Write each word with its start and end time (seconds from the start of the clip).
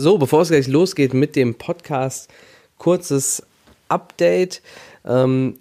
So, 0.00 0.16
bevor 0.16 0.42
es 0.42 0.48
gleich 0.50 0.68
losgeht 0.68 1.12
mit 1.12 1.34
dem 1.34 1.56
Podcast, 1.56 2.30
kurzes 2.78 3.42
Update. 3.88 4.62
Ähm, 5.04 5.58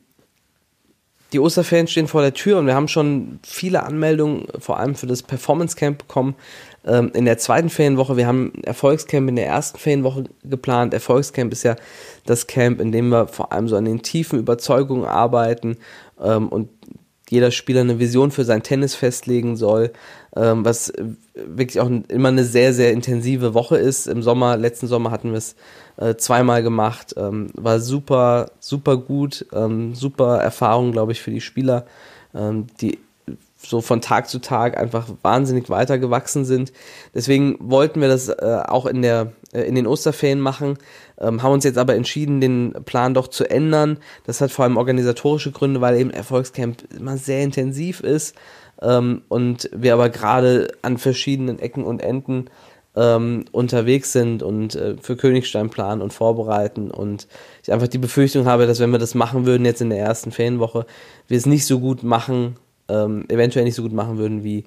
die 1.33 1.39
Osterferien 1.39 1.87
stehen 1.87 2.07
vor 2.07 2.21
der 2.21 2.35
Tür 2.35 2.59
und 2.59 2.67
wir 2.67 2.75
haben 2.75 2.87
schon 2.87 3.39
viele 3.42 3.81
Anmeldungen, 3.81 4.45
vor 4.59 4.77
allem 4.77 4.93
für 4.93 5.08
das 5.08 5.23
Performance 5.23 5.75
Camp 5.75 5.97
bekommen. 5.97 6.35
Ähm, 6.85 7.11
in 7.15 7.25
der 7.25 7.39
zweiten 7.39 7.71
Ferienwoche, 7.71 8.15
wir 8.15 8.27
haben 8.27 8.54
Erfolgscamp 8.61 9.27
in 9.27 9.38
der 9.38 9.47
ersten 9.47 9.79
Ferienwoche 9.79 10.25
geplant. 10.44 10.94
Erfolgscamp 10.94 11.52
ist 11.52 11.64
ja 11.64 11.76
das 12.28 12.46
Camp, 12.46 12.80
in 12.80 12.92
dem 12.92 13.10
wir 13.10 13.26
vor 13.26 13.52
allem 13.52 13.68
so 13.68 13.76
an 13.76 13.86
den 13.86 14.04
tiefen 14.04 14.38
Überzeugungen 14.38 15.06
arbeiten 15.06 15.78
ähm, 16.22 16.48
und 16.50 16.70
jeder 17.30 17.52
Spieler 17.52 17.82
eine 17.82 18.00
Vision 18.00 18.32
für 18.32 18.46
sein 18.46 18.64
Tennis 18.64 18.96
festlegen 18.96 19.57
soll, 19.57 19.91
ähm, 20.36 20.64
was 20.64 20.94
wirklich 21.34 21.80
auch 21.80 21.89
immer 22.07 22.30
eine 22.30 22.44
sehr, 22.44 22.73
sehr 22.73 22.91
intensive 22.94 23.54
Woche 23.54 23.77
ist. 23.77 24.07
Im 24.07 24.23
Sommer, 24.23 24.57
letzten 24.57 24.88
Sommer 24.88 25.12
hatten 25.12 25.32
wir 25.32 25.38
es 25.38 25.55
äh, 25.98 26.16
zweimal 26.16 26.63
gemacht, 26.63 27.16
ähm, 27.17 27.50
war 27.53 27.80
super, 27.80 28.52
super 28.59 28.98
gut, 28.98 29.45
ähm, 29.53 29.94
super 29.94 30.38
Erfahrung, 30.38 30.91
glaube 30.91 31.12
ich, 31.12 31.22
für 31.22 31.31
die 31.31 31.41
Spieler, 31.41 31.86
ähm, 32.34 32.67
die 32.81 33.00
so 33.59 33.81
von 33.81 34.02
Tag 34.02 34.30
zu 34.30 34.39
Tag 34.39 34.78
einfach 34.78 35.09
wahnsinnig 35.23 35.70
weitergewachsen 35.70 36.45
sind. 36.45 36.72
Deswegen 37.14 37.58
wollten 37.59 38.00
wir 38.02 38.08
das 38.08 38.30
äh, 38.30 38.62
auch 38.67 38.86
in 38.86 39.02
der 39.02 39.34
äh, 39.52 39.64
in 39.64 39.75
den 39.75 39.88
Osterferien 39.88 40.39
machen, 40.39 40.78
ähm, 41.20 41.41
haben 41.44 41.53
uns 41.53 41.63
jetzt 41.63 41.77
aber 41.77 41.95
entschieden, 41.95 42.41
den 42.41 42.73
Plan 42.85 43.13
doch 43.13 43.27
zu 43.27 43.49
ändern. 43.49 43.98
Das 44.25 44.41
hat 44.41 44.52
vor 44.52 44.66
allem 44.66 44.77
organisatorische 44.77 45.52
Gründe, 45.52 45.81
weil 45.81 45.99
eben 45.99 46.12
Erfolgscamp 46.12 46.84
immer 46.98 47.17
sehr 47.17 47.41
intensiv 47.41 48.02
ist 48.02 48.35
ähm, 48.81 49.22
und 49.27 49.70
wir 49.75 49.94
aber 49.94 50.09
gerade 50.09 50.70
an 50.81 50.98
verschiedenen 50.98 51.59
Ecken 51.59 51.84
und 51.84 52.02
Enden 52.02 52.49
ähm, 52.95 53.45
unterwegs 53.52 54.11
sind 54.11 54.41
und 54.41 54.75
äh, 54.75 54.95
für 54.99 55.16
Königstein 55.16 55.70
planen 55.70 56.02
und 56.02 56.13
vorbereiten 56.13 56.89
und 56.89 57.27
ich 57.61 57.72
einfach 57.72 57.88
die 57.88 57.99
Befürchtung 57.99 58.45
habe, 58.47 58.66
dass 58.66 58.80
wenn 58.80 58.89
wir 58.89 58.99
das 58.99 59.14
machen 59.14 59.45
würden 59.45 59.66
jetzt 59.66 59.81
in 59.81 59.89
der 59.89 59.99
ersten 59.99 60.31
Ferienwoche, 60.31 60.86
wir 61.27 61.38
es 61.38 61.45
nicht 61.45 61.66
so 61.66 61.80
gut 61.80 62.03
machen, 62.03 62.55
ähm, 62.89 63.25
eventuell 63.30 63.66
nicht 63.66 63.75
so 63.75 63.83
gut 63.83 63.94
machen 63.94 64.17
würden, 64.17 64.44
wie, 64.44 64.66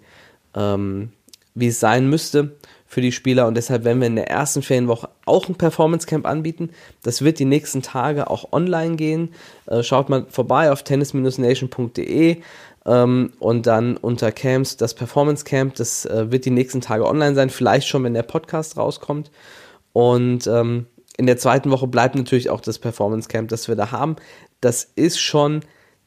ähm, 0.55 1.10
wie 1.55 1.69
es 1.69 1.81
sein 1.81 2.09
müsste 2.09 2.56
für 2.87 3.01
die 3.01 3.12
Spieler 3.12 3.47
und 3.47 3.56
deshalb 3.56 3.84
werden 3.84 4.01
wir 4.01 4.09
in 4.09 4.17
der 4.17 4.29
ersten 4.29 4.62
Ferienwoche 4.62 5.09
auch 5.25 5.48
ein 5.48 5.55
Performance 5.55 6.09
Camp 6.09 6.27
anbieten. 6.27 6.70
Das 7.05 7.23
wird 7.23 7.39
die 7.39 7.45
nächsten 7.45 7.83
Tage 7.83 8.29
auch 8.29 8.53
online 8.53 8.97
gehen. 8.97 9.33
Äh, 9.67 9.84
schaut 9.84 10.09
mal 10.09 10.27
vorbei 10.28 10.73
auf 10.73 10.83
tennis-nation.de 10.83 12.39
ähm, 12.87 13.33
und 13.39 13.67
dann 13.69 13.97
unter 13.97 14.33
Camps 14.33 14.77
das 14.77 14.95
Performance 14.95 15.45
Camp. 15.45 15.77
Das 15.77 16.05
äh, 16.05 16.33
wird 16.33 16.45
die 16.45 16.51
nächsten 16.51 16.81
Tage 16.81 17.06
online 17.06 17.37
sein, 17.37 17.51
vielleicht 17.51 17.87
schon, 17.87 18.03
wenn 18.03 18.15
der 18.15 18.25
Podcast 18.25 18.77
rauskommt. 18.77 19.31
Und 19.93 20.48
ähm, 20.48 20.87
in 21.17 21.27
der 21.27 21.37
zweiten 21.37 21.71
Woche 21.71 21.87
bleibt 21.87 22.17
natürlich 22.17 22.51
auch 22.51 22.61
das 22.61 22.81
Performance 22.81 23.28
Camp, 23.28 23.51
das 23.51 23.69
wir 23.69 23.77
da 23.77 23.93
haben. 23.93 24.17
Das 24.61 24.84
ist 24.97 25.21
schon 25.21 25.61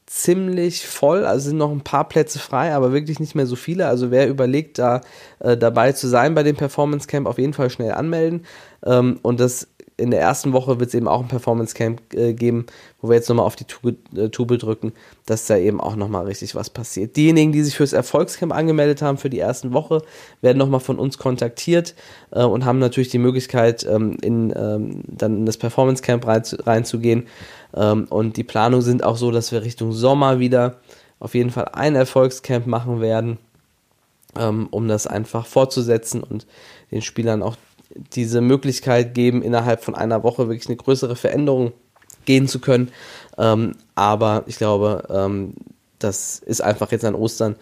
ziemlich 0.06 0.86
voll, 0.86 1.24
also 1.24 1.48
sind 1.48 1.58
noch 1.58 1.70
ein 1.70 1.80
paar 1.80 2.08
Plätze 2.08 2.38
frei, 2.38 2.74
aber 2.74 2.92
wirklich 2.92 3.20
nicht 3.20 3.34
mehr 3.34 3.46
so 3.46 3.56
viele. 3.56 3.86
Also 3.86 4.10
wer 4.10 4.28
überlegt, 4.28 4.78
da 4.78 5.00
äh, 5.40 5.56
dabei 5.56 5.92
zu 5.92 6.08
sein 6.08 6.34
bei 6.34 6.42
dem 6.42 6.56
Performance 6.56 7.06
Camp, 7.06 7.26
auf 7.26 7.38
jeden 7.38 7.54
Fall 7.54 7.70
schnell 7.70 7.92
anmelden. 7.92 8.44
Ähm, 8.84 9.18
und 9.22 9.40
das 9.40 9.68
in 9.96 10.10
der 10.10 10.20
ersten 10.20 10.52
Woche 10.52 10.80
wird 10.80 10.88
es 10.88 10.94
eben 10.94 11.06
auch 11.06 11.20
ein 11.20 11.28
Performance 11.28 11.74
Camp 11.74 12.00
äh, 12.14 12.32
geben, 12.32 12.66
wo 13.00 13.08
wir 13.08 13.14
jetzt 13.14 13.28
nochmal 13.28 13.46
auf 13.46 13.54
die 13.54 13.64
Tube, 13.64 13.96
äh, 14.16 14.28
Tube, 14.28 14.58
drücken, 14.58 14.92
dass 15.26 15.46
da 15.46 15.56
eben 15.56 15.80
auch 15.80 15.94
nochmal 15.94 16.24
richtig 16.24 16.54
was 16.56 16.68
passiert. 16.68 17.16
Diejenigen, 17.16 17.52
die 17.52 17.62
sich 17.62 17.76
fürs 17.76 17.92
Erfolgscamp 17.92 18.52
angemeldet 18.52 19.02
haben 19.02 19.18
für 19.18 19.30
die 19.30 19.38
ersten 19.38 19.72
Woche, 19.72 20.02
werden 20.40 20.58
nochmal 20.58 20.80
von 20.80 20.98
uns 20.98 21.18
kontaktiert 21.18 21.94
äh, 22.32 22.42
und 22.42 22.64
haben 22.64 22.80
natürlich 22.80 23.10
die 23.10 23.18
Möglichkeit, 23.18 23.86
ähm, 23.88 24.16
in, 24.20 24.52
ähm, 24.56 25.02
dann 25.06 25.38
in 25.38 25.46
das 25.46 25.58
Performance 25.58 26.02
Camp 26.02 26.26
rein, 26.26 26.42
reinzugehen. 26.66 27.28
Ähm, 27.74 28.06
und 28.10 28.36
die 28.36 28.44
Planungen 28.44 28.84
sind 28.84 29.04
auch 29.04 29.16
so, 29.16 29.30
dass 29.30 29.52
wir 29.52 29.62
Richtung 29.62 29.92
Sommer 29.92 30.40
wieder 30.40 30.80
auf 31.20 31.34
jeden 31.34 31.50
Fall 31.50 31.68
ein 31.72 31.94
Erfolgscamp 31.94 32.66
machen 32.66 33.00
werden, 33.00 33.38
ähm, 34.36 34.66
um 34.72 34.88
das 34.88 35.06
einfach 35.06 35.46
fortzusetzen 35.46 36.24
und 36.24 36.46
den 36.90 37.02
Spielern 37.02 37.42
auch 37.42 37.56
diese 38.14 38.40
Möglichkeit 38.40 39.14
geben, 39.14 39.42
innerhalb 39.42 39.84
von 39.84 39.94
einer 39.94 40.22
Woche 40.22 40.48
wirklich 40.48 40.68
eine 40.68 40.76
größere 40.76 41.16
Veränderung 41.16 41.72
gehen 42.24 42.48
zu 42.48 42.58
können. 42.58 42.90
Ähm, 43.38 43.76
aber 43.94 44.44
ich 44.46 44.56
glaube, 44.56 45.04
ähm, 45.10 45.54
das 45.98 46.38
ist 46.38 46.60
einfach 46.60 46.92
jetzt 46.92 47.04
an 47.04 47.14
Ostern 47.14 47.56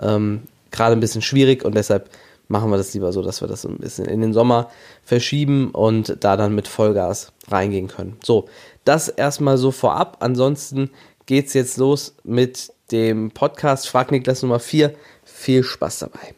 ähm, 0.00 0.42
gerade 0.70 0.94
ein 0.94 1.00
bisschen 1.00 1.22
schwierig 1.22 1.64
und 1.64 1.74
deshalb 1.74 2.10
machen 2.48 2.70
wir 2.70 2.76
das 2.76 2.92
lieber 2.94 3.12
so, 3.12 3.22
dass 3.22 3.40
wir 3.40 3.48
das 3.48 3.64
ein 3.64 3.78
bisschen 3.78 4.06
in 4.06 4.20
den 4.20 4.32
Sommer 4.32 4.70
verschieben 5.02 5.70
und 5.70 6.16
da 6.20 6.36
dann 6.36 6.54
mit 6.54 6.68
Vollgas 6.68 7.32
reingehen 7.48 7.88
können. 7.88 8.16
So, 8.22 8.48
das 8.84 9.08
erstmal 9.08 9.56
so 9.56 9.70
vorab. 9.70 10.18
Ansonsten 10.20 10.90
geht 11.26 11.46
es 11.46 11.54
jetzt 11.54 11.78
los 11.78 12.14
mit 12.22 12.72
dem 12.90 13.30
Podcast 13.30 13.88
Frag 13.88 14.10
Niklas 14.10 14.42
Nummer 14.42 14.60
4. 14.60 14.94
Viel 15.24 15.62
Spaß 15.62 16.00
dabei. 16.00 16.34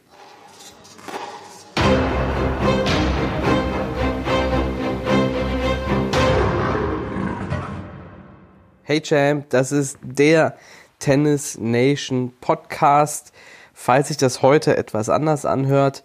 Hey 8.89 9.01
Champ, 9.01 9.49
das 9.49 9.73
ist 9.73 9.99
der 10.01 10.55
Tennis 10.99 11.57
Nation 11.59 12.31
Podcast. 12.39 13.33
Falls 13.73 14.07
sich 14.07 14.15
das 14.15 14.41
heute 14.41 14.77
etwas 14.77 15.09
anders 15.09 15.43
anhört, 15.43 16.03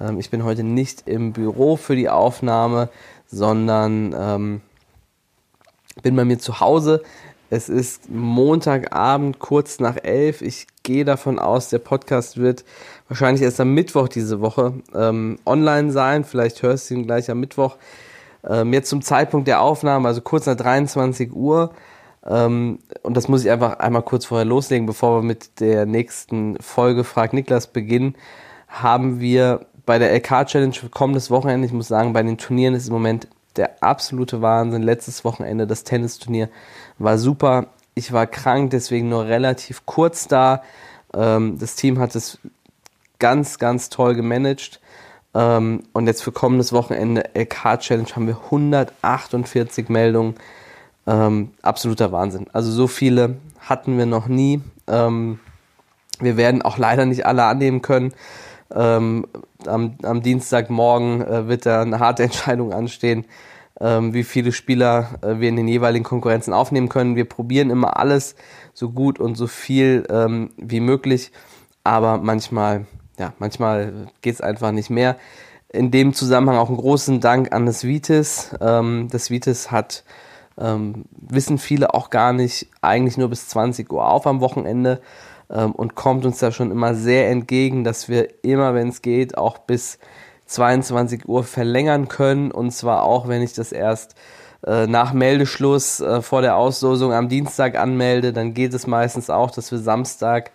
ähm, 0.00 0.18
ich 0.18 0.30
bin 0.30 0.42
heute 0.42 0.62
nicht 0.62 1.02
im 1.04 1.34
Büro 1.34 1.76
für 1.76 1.94
die 1.94 2.08
Aufnahme, 2.08 2.88
sondern 3.26 4.14
ähm, 4.18 4.60
bin 6.02 6.16
bei 6.16 6.24
mir 6.24 6.38
zu 6.38 6.60
Hause. 6.60 7.02
Es 7.50 7.68
ist 7.68 8.08
Montagabend, 8.08 9.38
kurz 9.38 9.78
nach 9.78 9.98
elf. 10.02 10.40
Ich 10.40 10.68
gehe 10.84 11.04
davon 11.04 11.38
aus, 11.38 11.68
der 11.68 11.80
Podcast 11.80 12.38
wird 12.38 12.64
wahrscheinlich 13.08 13.42
erst 13.42 13.60
am 13.60 13.74
Mittwoch 13.74 14.08
diese 14.08 14.40
Woche 14.40 14.72
ähm, 14.94 15.38
online 15.44 15.92
sein. 15.92 16.24
Vielleicht 16.24 16.62
hörst 16.62 16.88
du 16.88 16.94
ihn 16.94 17.04
gleich 17.04 17.30
am 17.30 17.40
Mittwoch. 17.40 17.76
Ähm, 18.48 18.72
jetzt 18.72 18.88
zum 18.88 19.02
Zeitpunkt 19.02 19.48
der 19.48 19.60
Aufnahme, 19.60 20.08
also 20.08 20.22
kurz 20.22 20.46
nach 20.46 20.56
23 20.56 21.30
Uhr, 21.30 21.74
und 22.24 23.16
das 23.16 23.28
muss 23.28 23.44
ich 23.44 23.50
einfach 23.50 23.80
einmal 23.80 24.02
kurz 24.02 24.26
vorher 24.26 24.44
loslegen, 24.44 24.86
bevor 24.86 25.18
wir 25.18 25.22
mit 25.26 25.60
der 25.60 25.86
nächsten 25.86 26.56
Folge 26.60 27.02
Frag 27.02 27.32
Niklas 27.32 27.66
beginnen, 27.66 28.14
haben 28.68 29.20
wir 29.20 29.66
bei 29.84 29.98
der 29.98 30.14
LK 30.14 30.46
Challenge 30.46 30.74
kommendes 30.90 31.30
Wochenende, 31.30 31.66
ich 31.66 31.72
muss 31.72 31.88
sagen, 31.88 32.12
bei 32.12 32.22
den 32.22 32.38
Turnieren 32.38 32.74
ist 32.74 32.86
im 32.86 32.92
Moment 32.92 33.26
der 33.56 33.82
absolute 33.82 34.40
Wahnsinn. 34.40 34.82
Letztes 34.82 35.24
Wochenende 35.24 35.66
das 35.66 35.84
Tennisturnier 35.84 36.48
war 36.98 37.18
super. 37.18 37.66
Ich 37.94 38.12
war 38.12 38.26
krank, 38.26 38.70
deswegen 38.70 39.08
nur 39.08 39.26
relativ 39.26 39.84
kurz 39.84 40.28
da. 40.28 40.62
Ähm, 41.14 41.58
das 41.58 41.74
Team 41.74 41.98
hat 41.98 42.14
es 42.14 42.38
ganz, 43.18 43.58
ganz 43.58 43.90
toll 43.90 44.14
gemanagt. 44.14 44.80
Ähm, 45.34 45.82
und 45.92 46.06
jetzt 46.06 46.22
für 46.22 46.32
kommendes 46.32 46.72
Wochenende 46.72 47.30
LK 47.34 47.80
Challenge 47.80 48.08
haben 48.14 48.26
wir 48.26 48.38
148 48.44 49.88
Meldungen 49.88 50.36
ähm, 51.06 51.50
absoluter 51.62 52.12
Wahnsinn. 52.12 52.46
Also 52.52 52.70
so 52.70 52.86
viele 52.86 53.36
hatten 53.60 53.98
wir 53.98 54.06
noch 54.06 54.28
nie. 54.28 54.60
Ähm, 54.86 55.40
wir 56.20 56.36
werden 56.36 56.62
auch 56.62 56.78
leider 56.78 57.06
nicht 57.06 57.26
alle 57.26 57.44
annehmen 57.44 57.82
können. 57.82 58.12
Ähm, 58.74 59.26
am, 59.66 59.96
am, 60.02 60.22
Dienstagmorgen 60.22 61.22
äh, 61.22 61.48
wird 61.48 61.66
da 61.66 61.82
eine 61.82 61.98
harte 61.98 62.22
Entscheidung 62.24 62.72
anstehen, 62.72 63.26
ähm, 63.80 64.14
wie 64.14 64.24
viele 64.24 64.52
Spieler 64.52 65.18
äh, 65.22 65.40
wir 65.40 65.48
in 65.48 65.56
den 65.56 65.68
jeweiligen 65.68 66.04
Konkurrenzen 66.04 66.52
aufnehmen 66.52 66.88
können. 66.88 67.16
Wir 67.16 67.28
probieren 67.28 67.70
immer 67.70 67.96
alles 67.98 68.34
so 68.72 68.90
gut 68.90 69.18
und 69.18 69.34
so 69.34 69.46
viel 69.46 70.06
ähm, 70.08 70.50
wie 70.56 70.80
möglich, 70.80 71.32
aber 71.84 72.16
manchmal, 72.16 72.86
ja, 73.18 73.34
manchmal 73.38 74.08
geht 74.22 74.34
es 74.34 74.40
einfach 74.40 74.72
nicht 74.72 74.88
mehr. 74.88 75.16
In 75.68 75.90
dem 75.90 76.14
Zusammenhang 76.14 76.58
auch 76.58 76.68
einen 76.68 76.78
großen 76.78 77.20
Dank 77.20 77.52
an 77.52 77.66
das 77.66 77.84
Vitis. 77.84 78.54
Ähm, 78.60 79.08
das 79.10 79.30
Vitis 79.30 79.70
hat 79.70 80.04
ähm, 80.62 81.04
wissen 81.14 81.58
viele 81.58 81.94
auch 81.94 82.10
gar 82.10 82.32
nicht, 82.32 82.68
eigentlich 82.80 83.16
nur 83.18 83.28
bis 83.28 83.48
20 83.48 83.92
Uhr 83.92 84.06
auf 84.06 84.26
am 84.26 84.40
Wochenende 84.40 85.00
ähm, 85.50 85.72
und 85.72 85.94
kommt 85.94 86.24
uns 86.24 86.38
da 86.38 86.52
schon 86.52 86.70
immer 86.70 86.94
sehr 86.94 87.28
entgegen, 87.28 87.84
dass 87.84 88.08
wir 88.08 88.44
immer, 88.44 88.74
wenn 88.74 88.88
es 88.88 89.02
geht, 89.02 89.36
auch 89.36 89.58
bis 89.58 89.98
22 90.46 91.28
Uhr 91.28 91.44
verlängern 91.44 92.08
können 92.08 92.50
und 92.50 92.70
zwar 92.70 93.02
auch, 93.02 93.28
wenn 93.28 93.42
ich 93.42 93.54
das 93.54 93.72
erst 93.72 94.14
äh, 94.64 94.86
nach 94.86 95.12
Meldeschluss 95.12 96.00
äh, 96.00 96.22
vor 96.22 96.42
der 96.42 96.56
Auslosung 96.56 97.12
am 97.12 97.28
Dienstag 97.28 97.76
anmelde, 97.76 98.32
dann 98.32 98.54
geht 98.54 98.74
es 98.74 98.86
meistens 98.86 99.30
auch, 99.30 99.50
dass 99.50 99.72
wir 99.72 99.78
Samstag 99.78 100.52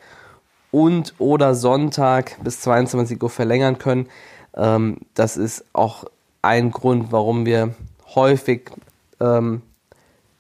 und 0.72 1.16
oder 1.18 1.56
Sonntag 1.56 2.38
bis 2.44 2.62
22 2.62 3.22
Uhr 3.22 3.30
verlängern 3.30 3.80
können. 3.80 4.08
Ähm, 4.56 5.00
das 5.14 5.36
ist 5.36 5.66
auch 5.74 6.06
ein 6.42 6.72
Grund, 6.72 7.12
warum 7.12 7.46
wir 7.46 7.76
häufig 8.16 8.72
ähm, 9.20 9.62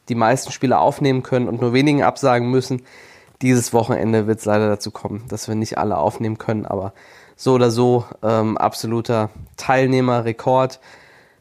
die 0.09 0.15
meisten 0.15 0.51
Spiele 0.51 0.80
aufnehmen 0.80 1.24
können 1.24 1.48
und 1.48 1.62
nur 1.62 1.74
wenigen 1.74 2.04
absagen 2.04 2.50
müssen. 2.50 2.83
Dieses 3.42 3.74
Wochenende 3.74 4.27
wird 4.27 4.39
es 4.39 4.45
leider 4.45 4.68
dazu 4.68 4.92
kommen, 4.92 5.25
dass 5.30 5.48
wir 5.48 5.56
nicht 5.56 5.77
alle 5.77 5.98
aufnehmen 5.98 6.38
können, 6.38 6.65
aber 6.65 6.94
so 7.36 7.54
oder 7.54 7.69
so 7.69 8.06
ähm, 8.24 8.57
absoluter 8.57 9.30
Teilnehmerrekord. 9.57 10.80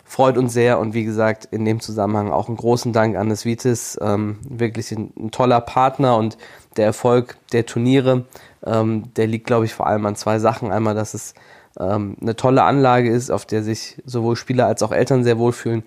freut 0.04 0.36
uns 0.36 0.52
sehr 0.52 0.78
und 0.78 0.92
wie 0.92 1.04
gesagt, 1.04 1.46
in 1.46 1.64
dem 1.64 1.80
Zusammenhang 1.80 2.30
auch 2.30 2.48
einen 2.48 2.58
großen 2.58 2.92
Dank 2.92 3.16
an 3.16 3.30
das 3.30 3.44
Vitis. 3.46 3.98
Ähm, 4.02 4.38
wirklich 4.46 4.92
ein, 4.92 5.10
ein, 5.18 5.30
toller 5.30 5.60
Partner 5.60 6.16
und 6.16 6.36
der 6.76 6.84
Erfolg 6.84 7.38
der 7.52 7.64
Turniere, 7.64 8.26
ähm, 8.64 9.14
der 9.16 9.26
liegt, 9.26 9.46
glaube 9.46 9.64
ich, 9.64 9.72
vor 9.72 9.86
allem 9.86 10.04
an 10.04 10.16
zwei 10.16 10.38
Sachen. 10.38 10.70
Einmal, 10.70 10.94
dass 10.94 11.14
es 11.14 11.34
ähm, 11.80 12.16
eine 12.20 12.36
tolle 12.36 12.62
Anlage 12.62 13.10
ist, 13.10 13.30
auf 13.30 13.46
der 13.46 13.62
sich 13.62 14.00
sowohl 14.04 14.36
Spieler 14.36 14.66
als 14.66 14.82
auch 14.82 14.92
Eltern 14.92 15.24
sehr 15.24 15.38
wohlfühlen. 15.38 15.82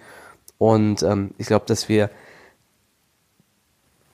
Und 0.58 1.04
ähm, 1.04 1.32
ich 1.38 1.48
glaube, 1.48 1.66
dass 1.68 1.88
wir 1.88 2.10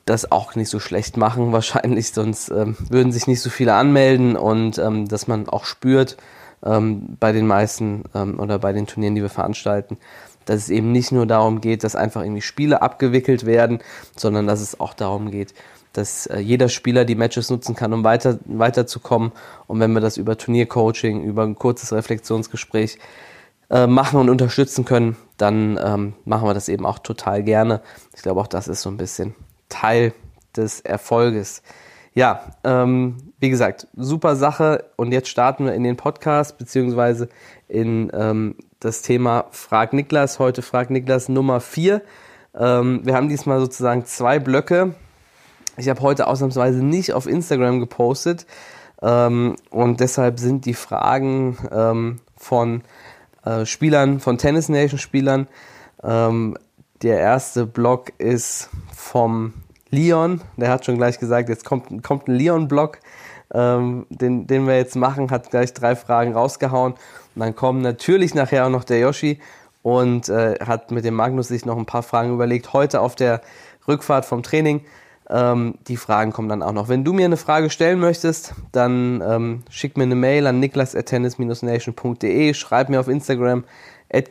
das 0.05 0.31
auch 0.31 0.55
nicht 0.55 0.69
so 0.69 0.79
schlecht 0.79 1.17
machen 1.17 1.51
wahrscheinlich, 1.51 2.11
sonst 2.11 2.49
ähm, 2.49 2.77
würden 2.89 3.11
sich 3.11 3.27
nicht 3.27 3.41
so 3.41 3.49
viele 3.49 3.73
anmelden 3.73 4.37
und 4.37 4.77
ähm, 4.77 5.07
dass 5.07 5.27
man 5.27 5.49
auch 5.49 5.65
spürt, 5.65 6.17
ähm, 6.63 7.17
bei 7.19 7.31
den 7.31 7.47
meisten 7.47 8.03
ähm, 8.13 8.39
oder 8.39 8.59
bei 8.59 8.73
den 8.73 8.87
Turnieren, 8.87 9.15
die 9.15 9.21
wir 9.21 9.29
veranstalten, 9.29 9.97
dass 10.45 10.57
es 10.57 10.69
eben 10.69 10.91
nicht 10.91 11.11
nur 11.11 11.25
darum 11.25 11.61
geht, 11.61 11.83
dass 11.83 11.95
einfach 11.95 12.21
irgendwie 12.21 12.41
Spiele 12.41 12.81
abgewickelt 12.81 13.45
werden, 13.45 13.79
sondern 14.15 14.47
dass 14.47 14.61
es 14.61 14.79
auch 14.79 14.93
darum 14.93 15.31
geht, 15.31 15.53
dass 15.93 16.27
äh, 16.27 16.39
jeder 16.39 16.69
Spieler 16.69 17.05
die 17.05 17.15
Matches 17.15 17.49
nutzen 17.49 17.75
kann, 17.75 17.93
um 17.93 18.03
weiter, 18.03 18.39
weiterzukommen. 18.45 19.31
Und 19.67 19.79
wenn 19.79 19.93
wir 19.93 20.01
das 20.01 20.17
über 20.17 20.37
Turniercoaching, 20.37 21.23
über 21.23 21.43
ein 21.43 21.55
kurzes 21.55 21.93
Reflexionsgespräch 21.93 22.99
äh, 23.69 23.87
machen 23.87 24.19
und 24.19 24.29
unterstützen 24.29 24.85
können, 24.85 25.15
dann 25.37 25.79
ähm, 25.83 26.13
machen 26.25 26.47
wir 26.47 26.53
das 26.53 26.69
eben 26.69 26.85
auch 26.85 26.99
total 26.99 27.43
gerne. 27.43 27.81
Ich 28.15 28.21
glaube, 28.21 28.41
auch 28.41 28.47
das 28.47 28.67
ist 28.67 28.81
so 28.81 28.89
ein 28.89 28.97
bisschen 28.97 29.35
Teil 29.69 30.13
des 30.55 30.81
Erfolges. 30.81 31.61
Ja, 32.13 32.43
ähm, 32.63 33.17
wie 33.39 33.49
gesagt, 33.49 33.87
super 33.95 34.35
Sache. 34.35 34.85
Und 34.95 35.11
jetzt 35.11 35.27
starten 35.27 35.65
wir 35.65 35.73
in 35.73 35.83
den 35.83 35.97
Podcast, 35.97 36.57
beziehungsweise 36.57 37.27
in 37.67 38.09
ähm, 38.13 38.55
das 38.79 39.01
Thema 39.01 39.47
Frag 39.51 39.91
Niklas. 39.93 40.39
Heute 40.39 40.61
Frag 40.61 40.89
Niklas 40.89 41.27
Nummer 41.27 41.59
4. 41.59 42.01
Ähm, 42.57 43.01
wir 43.03 43.15
haben 43.15 43.27
diesmal 43.27 43.59
sozusagen 43.59 44.05
zwei 44.05 44.39
Blöcke. 44.39 44.95
Ich 45.77 45.89
habe 45.89 46.01
heute 46.01 46.27
ausnahmsweise 46.27 46.83
nicht 46.83 47.11
auf 47.13 47.27
Instagram 47.27 47.81
gepostet. 47.81 48.45
Ähm, 49.01 49.57
und 49.69 49.99
deshalb 49.99 50.39
sind 50.39 50.65
die 50.65 50.73
Fragen 50.73 51.57
ähm, 51.71 52.21
von 52.37 52.83
äh, 53.43 53.65
Spielern, 53.65 54.19
von 54.19 54.37
Tennis 54.37 54.69
Nation 54.69 54.99
Spielern. 54.99 55.47
Ähm, 56.01 56.57
der 57.01 57.19
erste 57.19 57.65
Block 57.65 58.11
ist 58.17 58.69
vom 58.93 59.53
Leon, 59.89 60.41
der 60.57 60.69
hat 60.69 60.85
schon 60.85 60.97
gleich 60.97 61.19
gesagt, 61.19 61.49
jetzt 61.49 61.65
kommt, 61.65 62.03
kommt 62.03 62.27
ein 62.27 62.35
Leon-Block, 62.35 62.99
ähm, 63.53 64.05
den, 64.09 64.47
den 64.47 64.67
wir 64.67 64.77
jetzt 64.77 64.95
machen, 64.95 65.29
hat 65.31 65.51
gleich 65.51 65.73
drei 65.73 65.95
Fragen 65.95 66.33
rausgehauen. 66.33 66.93
Und 66.93 67.39
dann 67.41 67.55
kommt 67.55 67.81
natürlich 67.81 68.33
nachher 68.33 68.65
auch 68.65 68.69
noch 68.69 68.83
der 68.83 68.99
Yoshi 68.99 69.39
und 69.83 70.29
äh, 70.29 70.55
hat 70.65 70.91
mit 70.91 71.05
dem 71.05 71.13
Magnus 71.13 71.49
sich 71.49 71.65
noch 71.65 71.77
ein 71.77 71.85
paar 71.85 72.03
Fragen 72.03 72.33
überlegt. 72.33 72.73
Heute 72.73 73.01
auf 73.01 73.15
der 73.15 73.41
Rückfahrt 73.87 74.25
vom 74.25 74.41
Training. 74.41 74.81
Ähm, 75.29 75.75
die 75.87 75.97
Fragen 75.97 76.31
kommen 76.31 76.49
dann 76.49 76.63
auch 76.63 76.71
noch. 76.71 76.87
Wenn 76.87 77.03
du 77.03 77.13
mir 77.13 77.25
eine 77.25 77.37
Frage 77.37 77.69
stellen 77.69 77.99
möchtest, 77.99 78.53
dann 78.71 79.23
ähm, 79.27 79.63
schick 79.69 79.97
mir 79.97 80.03
eine 80.03 80.15
Mail 80.15 80.47
an 80.47 80.59
niklas.tennis-nation.de, 80.59 82.53
schreib 82.53 82.89
mir 82.89 82.99
auf 82.99 83.07
Instagram 83.07 83.63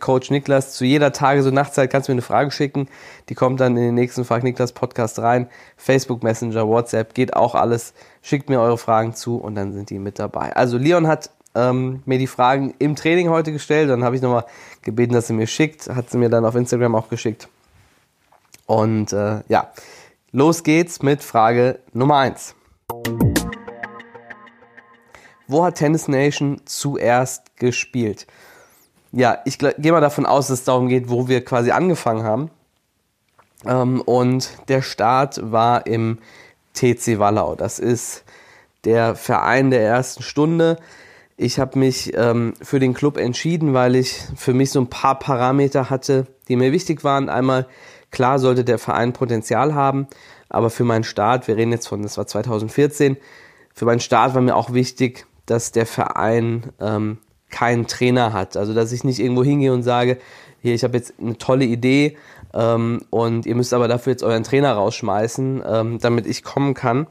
Coach 0.00 0.30
Niklas. 0.30 0.72
Zu 0.74 0.84
jeder 0.84 1.12
Tages- 1.12 1.46
und 1.46 1.54
Nachtzeit 1.54 1.90
kannst 1.90 2.08
du 2.08 2.12
mir 2.12 2.14
eine 2.14 2.22
Frage 2.22 2.50
schicken. 2.50 2.88
Die 3.28 3.34
kommt 3.34 3.60
dann 3.60 3.76
in 3.76 3.82
den 3.82 3.94
nächsten 3.94 4.24
Frag 4.24 4.42
Niklas 4.42 4.72
Podcast 4.72 5.18
rein. 5.18 5.48
Facebook 5.76 6.22
Messenger, 6.22 6.66
WhatsApp, 6.66 7.14
geht 7.14 7.34
auch 7.34 7.54
alles. 7.54 7.94
Schickt 8.22 8.48
mir 8.48 8.60
eure 8.60 8.78
Fragen 8.78 9.14
zu 9.14 9.36
und 9.36 9.54
dann 9.54 9.72
sind 9.72 9.90
die 9.90 9.98
mit 9.98 10.18
dabei. 10.18 10.54
Also 10.56 10.78
Leon 10.78 11.06
hat 11.06 11.30
ähm, 11.54 12.02
mir 12.04 12.18
die 12.18 12.26
Fragen 12.26 12.74
im 12.78 12.96
Training 12.96 13.28
heute 13.30 13.52
gestellt. 13.52 13.90
Dann 13.90 14.04
habe 14.04 14.16
ich 14.16 14.22
nochmal 14.22 14.46
gebeten, 14.82 15.14
dass 15.14 15.26
sie 15.26 15.32
mir 15.34 15.46
schickt. 15.46 15.88
Hat 15.88 16.10
sie 16.10 16.18
mir 16.18 16.28
dann 16.28 16.44
auf 16.44 16.54
Instagram 16.54 16.94
auch 16.94 17.08
geschickt. 17.08 17.48
Und 18.66 19.12
äh, 19.12 19.40
ja, 19.48 19.70
los 20.32 20.62
geht's 20.62 21.02
mit 21.02 21.22
Frage 21.22 21.80
Nummer 21.92 22.18
1. 22.18 22.54
Wo 25.46 25.64
hat 25.64 25.74
Tennis 25.74 26.08
Nation 26.08 26.62
zuerst 26.64 27.56
gespielt? 27.56 28.26
Ja, 29.14 29.38
ich 29.44 29.58
gehe 29.58 29.93
mal 29.93 30.00
davon 30.00 30.26
aus, 30.26 30.49
dass 30.49 30.61
es 30.61 30.64
darum 30.64 30.88
geht, 30.88 31.08
wo 31.08 31.28
wir 31.28 31.44
quasi 31.44 31.70
angefangen 31.70 32.25
haben. 32.25 32.50
Ähm, 33.64 34.00
und 34.00 34.50
der 34.69 34.82
Start 34.82 35.40
war 35.52 35.87
im 35.87 36.19
TC 36.75 37.19
Wallau. 37.19 37.55
Das 37.55 37.78
ist 37.78 38.25
der 38.84 39.14
Verein 39.14 39.70
der 39.70 39.82
ersten 39.82 40.22
Stunde. 40.22 40.78
Ich 41.37 41.58
habe 41.58 41.78
mich 41.78 42.12
ähm, 42.16 42.55
für 42.61 42.81
den 42.81 42.93
Club 42.93 43.16
entschieden, 43.16 43.72
weil 43.72 43.94
ich 43.94 44.20
für 44.37 44.52
mich 44.52 44.70
so 44.70 44.81
ein 44.81 44.90
paar 44.90 45.19
Parameter 45.19 45.90
hatte, 45.90 46.26
die 46.49 46.56
mir 46.56 46.72
wichtig 46.72 47.05
waren. 47.05 47.28
Einmal, 47.28 47.67
klar 48.10 48.38
sollte 48.38 48.64
der 48.64 48.78
Verein 48.78 49.12
Potenzial 49.12 49.75
haben, 49.75 50.08
aber 50.49 50.70
für 50.70 50.84
meinen 50.84 51.05
Start, 51.05 51.49
wir 51.49 51.56
reden 51.56 51.72
jetzt 51.72 51.88
von, 51.88 52.02
das 52.02 52.19
war 52.19 52.26
2014, 52.26 53.17
für 53.75 53.84
meinen 53.84 54.00
Start 54.00 54.34
war 54.34 54.43
mir 54.43 54.55
auch 54.55 54.72
wichtig, 54.72 55.26
dass 55.46 55.72
der 55.72 55.87
Verein 55.87 56.72
ähm, 56.81 57.19
keinen 57.54 57.86
Trainer 57.86 58.32
hat. 58.32 58.56
Also 58.56 58.74
dass 58.74 58.90
ich 58.90 59.04
nicht 59.04 59.20
irgendwo 59.20 59.44
hingehe 59.44 59.72
und 59.72 59.84
sage, 59.84 60.18
hier, 60.60 60.74
ich 60.74 60.82
habe 60.82 60.96
jetzt 60.96 61.14
eine 61.20 61.38
tolle 61.38 61.64
Idee 61.64 62.16
ähm, 62.52 63.02
und 63.10 63.46
ihr 63.46 63.54
müsst 63.54 63.72
aber 63.72 63.86
dafür 63.86 64.12
jetzt 64.12 64.24
euren 64.24 64.42
Trainer 64.42 64.72
rausschmeißen, 64.72 65.62
ähm, 65.64 65.98
damit 66.00 66.26
ich 66.26 66.42
kommen 66.42 66.74
kann. 66.74 67.06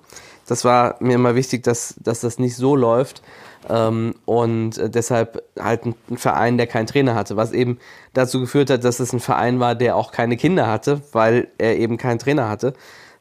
Das 0.45 0.66
war 0.66 0.98
mir 1.00 1.16
immer 1.16 1.36
wichtig, 1.36 1.63
dass, 1.63 1.95
dass 1.98 2.19
das 2.19 2.40
nicht 2.40 2.57
so 2.57 2.75
läuft. 2.75 3.22
Ähm, 3.69 4.16
und 4.25 4.78
äh, 4.78 4.90
deshalb 4.90 5.42
halt 5.57 5.86
ein, 5.86 5.95
ein, 6.10 6.18
Verein, 6.18 6.57
der 6.57 6.68
keinen 6.68 6.88
Trainer 6.88 7.16
hatte, 7.16 7.38
was 7.38 7.54
eben 7.54 7.80
dazu 8.13 8.42
geführt 8.42 8.69
hat, 8.69 8.84
dass 8.84 9.00
es 9.00 9.13
ein 9.13 9.22
Verein 9.22 9.62
war, 9.62 9.75
der 9.75 9.96
auch 9.96 10.12
keine 10.12 10.36
Kinder 10.36 10.68
hatte, 10.68 11.01
weil 11.13 11.48
er 11.57 11.78
eben 11.78 11.96
keinen 11.96 12.19
Trainer 12.19 12.50
hatte. 12.50 12.74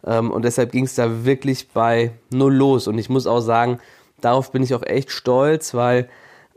Ähm, 0.04 0.32
und 0.32 0.44
deshalb 0.44 0.72
ging 0.72 0.86
es 0.86 0.96
da 0.96 1.24
wirklich 1.24 1.68
bei 1.68 2.10
null 2.30 2.54
los. 2.54 2.88
Und 2.88 2.98
ich 2.98 3.08
muss 3.08 3.28
auch 3.28 3.40
sagen, 3.40 3.78
darauf 4.20 4.50
bin 4.50 4.64
ich 4.64 4.74
auch 4.74 4.82
echt 4.82 5.12
stolz, 5.12 5.74
weil 5.74 6.08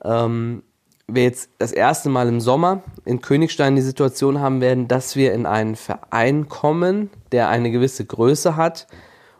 ähm, 0.05 0.63
wir 1.07 1.23
jetzt 1.23 1.49
das 1.59 1.71
erste 1.71 2.09
Mal 2.09 2.27
im 2.27 2.41
Sommer 2.41 2.83
in 3.05 3.21
Königstein 3.21 3.75
die 3.75 3.81
Situation 3.81 4.39
haben 4.39 4.61
werden, 4.61 4.87
dass 4.87 5.15
wir 5.15 5.33
in 5.33 5.45
einen 5.45 5.75
Verein 5.75 6.49
kommen, 6.49 7.09
der 7.31 7.49
eine 7.49 7.71
gewisse 7.71 8.05
Größe 8.05 8.55
hat 8.55 8.87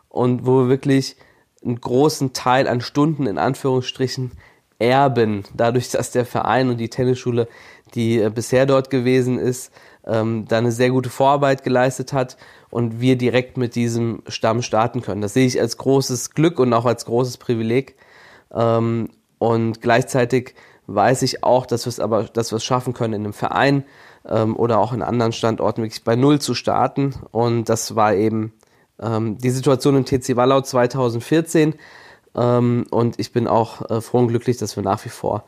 und 0.08 0.46
wo 0.46 0.60
wir 0.60 0.68
wirklich 0.68 1.16
einen 1.64 1.80
großen 1.80 2.32
Teil 2.32 2.68
an 2.68 2.80
Stunden 2.80 3.26
in 3.26 3.38
Anführungsstrichen 3.38 4.32
erben, 4.78 5.44
dadurch, 5.54 5.90
dass 5.90 6.10
der 6.10 6.24
Verein 6.24 6.68
und 6.68 6.78
die 6.78 6.90
Tennisschule, 6.90 7.48
die 7.94 8.20
äh, 8.20 8.30
bisher 8.30 8.66
dort 8.66 8.90
gewesen 8.90 9.38
ist, 9.38 9.72
ähm, 10.06 10.44
da 10.48 10.58
eine 10.58 10.70
sehr 10.72 10.90
gute 10.90 11.10
Vorarbeit 11.10 11.64
geleistet 11.64 12.12
hat 12.12 12.36
und 12.70 13.00
wir 13.00 13.16
direkt 13.16 13.56
mit 13.56 13.74
diesem 13.74 14.22
Stamm 14.28 14.62
starten 14.62 15.02
können. 15.02 15.22
Das 15.22 15.34
sehe 15.34 15.46
ich 15.46 15.60
als 15.60 15.78
großes 15.78 16.30
Glück 16.30 16.60
und 16.60 16.72
auch 16.72 16.84
als 16.84 17.06
großes 17.06 17.38
Privileg. 17.38 17.96
Ähm, 18.54 19.08
und 19.38 19.80
gleichzeitig 19.80 20.54
weiß 20.86 21.22
ich 21.22 21.44
auch, 21.44 21.66
dass 21.66 21.86
wir 21.86 21.90
es 21.90 22.00
aber, 22.00 22.24
dass 22.24 22.52
wir 22.52 22.56
es 22.56 22.64
schaffen 22.64 22.94
können, 22.94 23.14
in 23.14 23.24
einem 23.24 23.32
Verein 23.32 23.84
ähm, 24.28 24.56
oder 24.56 24.78
auch 24.78 24.92
in 24.92 25.02
anderen 25.02 25.32
Standorten 25.32 25.82
wirklich 25.82 26.04
bei 26.04 26.16
Null 26.16 26.40
zu 26.40 26.54
starten. 26.54 27.14
Und 27.32 27.68
das 27.68 27.96
war 27.96 28.14
eben 28.14 28.52
ähm, 29.00 29.38
die 29.38 29.50
Situation 29.50 29.96
im 29.96 30.04
TC 30.04 30.36
Wallau 30.36 30.60
2014. 30.60 31.74
Ähm, 32.34 32.86
und 32.90 33.18
ich 33.18 33.32
bin 33.32 33.48
auch 33.48 33.90
äh, 33.90 34.00
froh 34.00 34.18
und 34.18 34.28
glücklich, 34.28 34.58
dass 34.58 34.76
wir 34.76 34.82
nach 34.82 35.04
wie 35.04 35.10
vor 35.10 35.44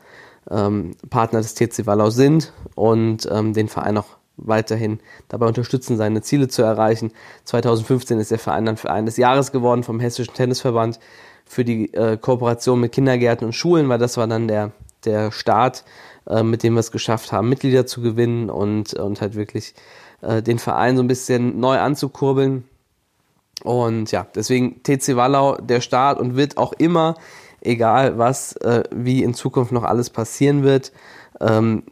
ähm, 0.49 0.95
Partner 1.09 1.39
des 1.39 1.53
TC 1.53 1.85
Wallau 1.85 2.09
sind 2.09 2.53
und 2.75 3.27
ähm, 3.31 3.53
den 3.53 3.67
Verein 3.67 3.97
auch 3.97 4.18
weiterhin 4.45 4.99
dabei 5.27 5.47
unterstützen, 5.47 5.97
seine 5.97 6.21
Ziele 6.21 6.47
zu 6.47 6.61
erreichen. 6.61 7.11
2015 7.45 8.19
ist 8.19 8.31
der 8.31 8.39
Verein 8.39 8.65
dann 8.65 8.77
Verein 8.77 9.05
des 9.05 9.17
Jahres 9.17 9.51
geworden 9.51 9.83
vom 9.83 9.99
Hessischen 9.99 10.33
Tennisverband 10.33 10.99
für 11.45 11.65
die 11.65 11.93
äh, 11.93 12.17
Kooperation 12.17 12.79
mit 12.79 12.91
Kindergärten 12.91 13.45
und 13.45 13.53
Schulen, 13.53 13.89
weil 13.89 13.97
das 13.97 14.17
war 14.17 14.27
dann 14.27 14.47
der, 14.47 14.71
der 15.05 15.31
Start, 15.31 15.83
äh, 16.27 16.43
mit 16.43 16.63
dem 16.63 16.73
wir 16.73 16.79
es 16.79 16.91
geschafft 16.91 17.31
haben, 17.31 17.49
Mitglieder 17.49 17.85
zu 17.85 18.01
gewinnen 18.01 18.49
und, 18.49 18.93
und 18.93 19.21
halt 19.21 19.35
wirklich 19.35 19.73
äh, 20.21 20.41
den 20.41 20.59
Verein 20.59 20.95
so 20.95 21.03
ein 21.03 21.07
bisschen 21.07 21.59
neu 21.59 21.79
anzukurbeln. 21.79 22.65
Und 23.63 24.11
ja, 24.11 24.27
deswegen 24.35 24.83
TC 24.83 25.15
Wallau 25.15 25.55
der 25.55 25.81
Start 25.81 26.19
und 26.19 26.35
wird 26.35 26.57
auch 26.57 26.73
immer, 26.73 27.15
egal 27.61 28.17
was, 28.17 28.55
äh, 28.57 28.83
wie 28.91 29.23
in 29.23 29.33
Zukunft 29.33 29.71
noch 29.71 29.83
alles 29.83 30.09
passieren 30.09 30.63
wird, 30.63 30.91
ähm, 31.41 31.83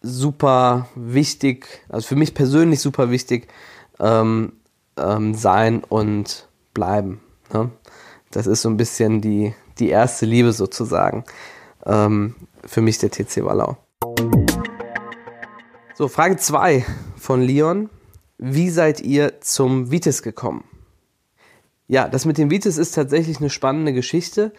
super 0.00 0.88
wichtig, 0.94 1.82
also 1.88 2.06
für 2.06 2.16
mich 2.16 2.34
persönlich 2.34 2.80
super 2.80 3.10
wichtig 3.10 3.48
ähm, 3.98 4.52
ähm, 4.96 5.34
sein 5.34 5.82
und 5.84 6.48
bleiben. 6.74 7.20
Ne? 7.52 7.70
Das 8.30 8.46
ist 8.46 8.62
so 8.62 8.68
ein 8.68 8.76
bisschen 8.76 9.20
die, 9.20 9.54
die 9.78 9.88
erste 9.88 10.26
Liebe 10.26 10.52
sozusagen. 10.52 11.24
Ähm, 11.86 12.34
für 12.64 12.80
mich 12.80 12.98
der 12.98 13.10
TC 13.10 13.44
Wallau. 13.44 13.76
So, 15.94 16.08
Frage 16.08 16.36
2 16.36 16.84
von 17.16 17.42
Leon. 17.42 17.90
Wie 18.36 18.70
seid 18.70 19.00
ihr 19.00 19.40
zum 19.40 19.90
Vitis 19.90 20.22
gekommen? 20.22 20.64
Ja, 21.88 22.06
das 22.06 22.24
mit 22.24 22.38
dem 22.38 22.50
Vitis 22.50 22.78
ist 22.78 22.94
tatsächlich 22.94 23.38
eine 23.38 23.50
spannende 23.50 23.92
Geschichte. 23.92 24.52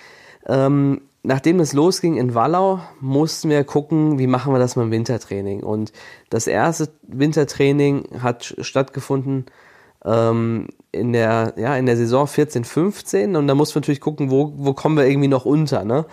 Ähm, 0.45 1.01
nachdem 1.23 1.59
es 1.59 1.73
losging 1.73 2.17
in 2.17 2.33
Wallau, 2.33 2.79
mussten 3.01 3.49
wir 3.49 3.63
gucken, 3.63 4.19
wie 4.19 4.27
machen 4.27 4.53
wir 4.53 4.59
das 4.59 4.75
mit 4.75 4.85
dem 4.85 4.91
Wintertraining. 4.91 5.63
Und 5.63 5.91
das 6.29 6.47
erste 6.47 6.89
Wintertraining 7.03 8.21
hat 8.21 8.55
stattgefunden 8.59 9.45
ähm, 10.05 10.67
in, 10.91 11.13
der, 11.13 11.53
ja, 11.57 11.75
in 11.75 11.85
der 11.85 11.97
Saison 11.97 12.27
14, 12.27 12.63
15. 12.63 13.35
Und 13.35 13.47
da 13.47 13.55
mussten 13.55 13.75
wir 13.75 13.81
natürlich 13.81 14.01
gucken, 14.01 14.31
wo, 14.31 14.53
wo 14.55 14.73
kommen 14.73 14.97
wir 14.97 15.07
irgendwie 15.07 15.27
noch 15.27 15.45
unter. 15.45 15.83
Ne? 15.83 16.05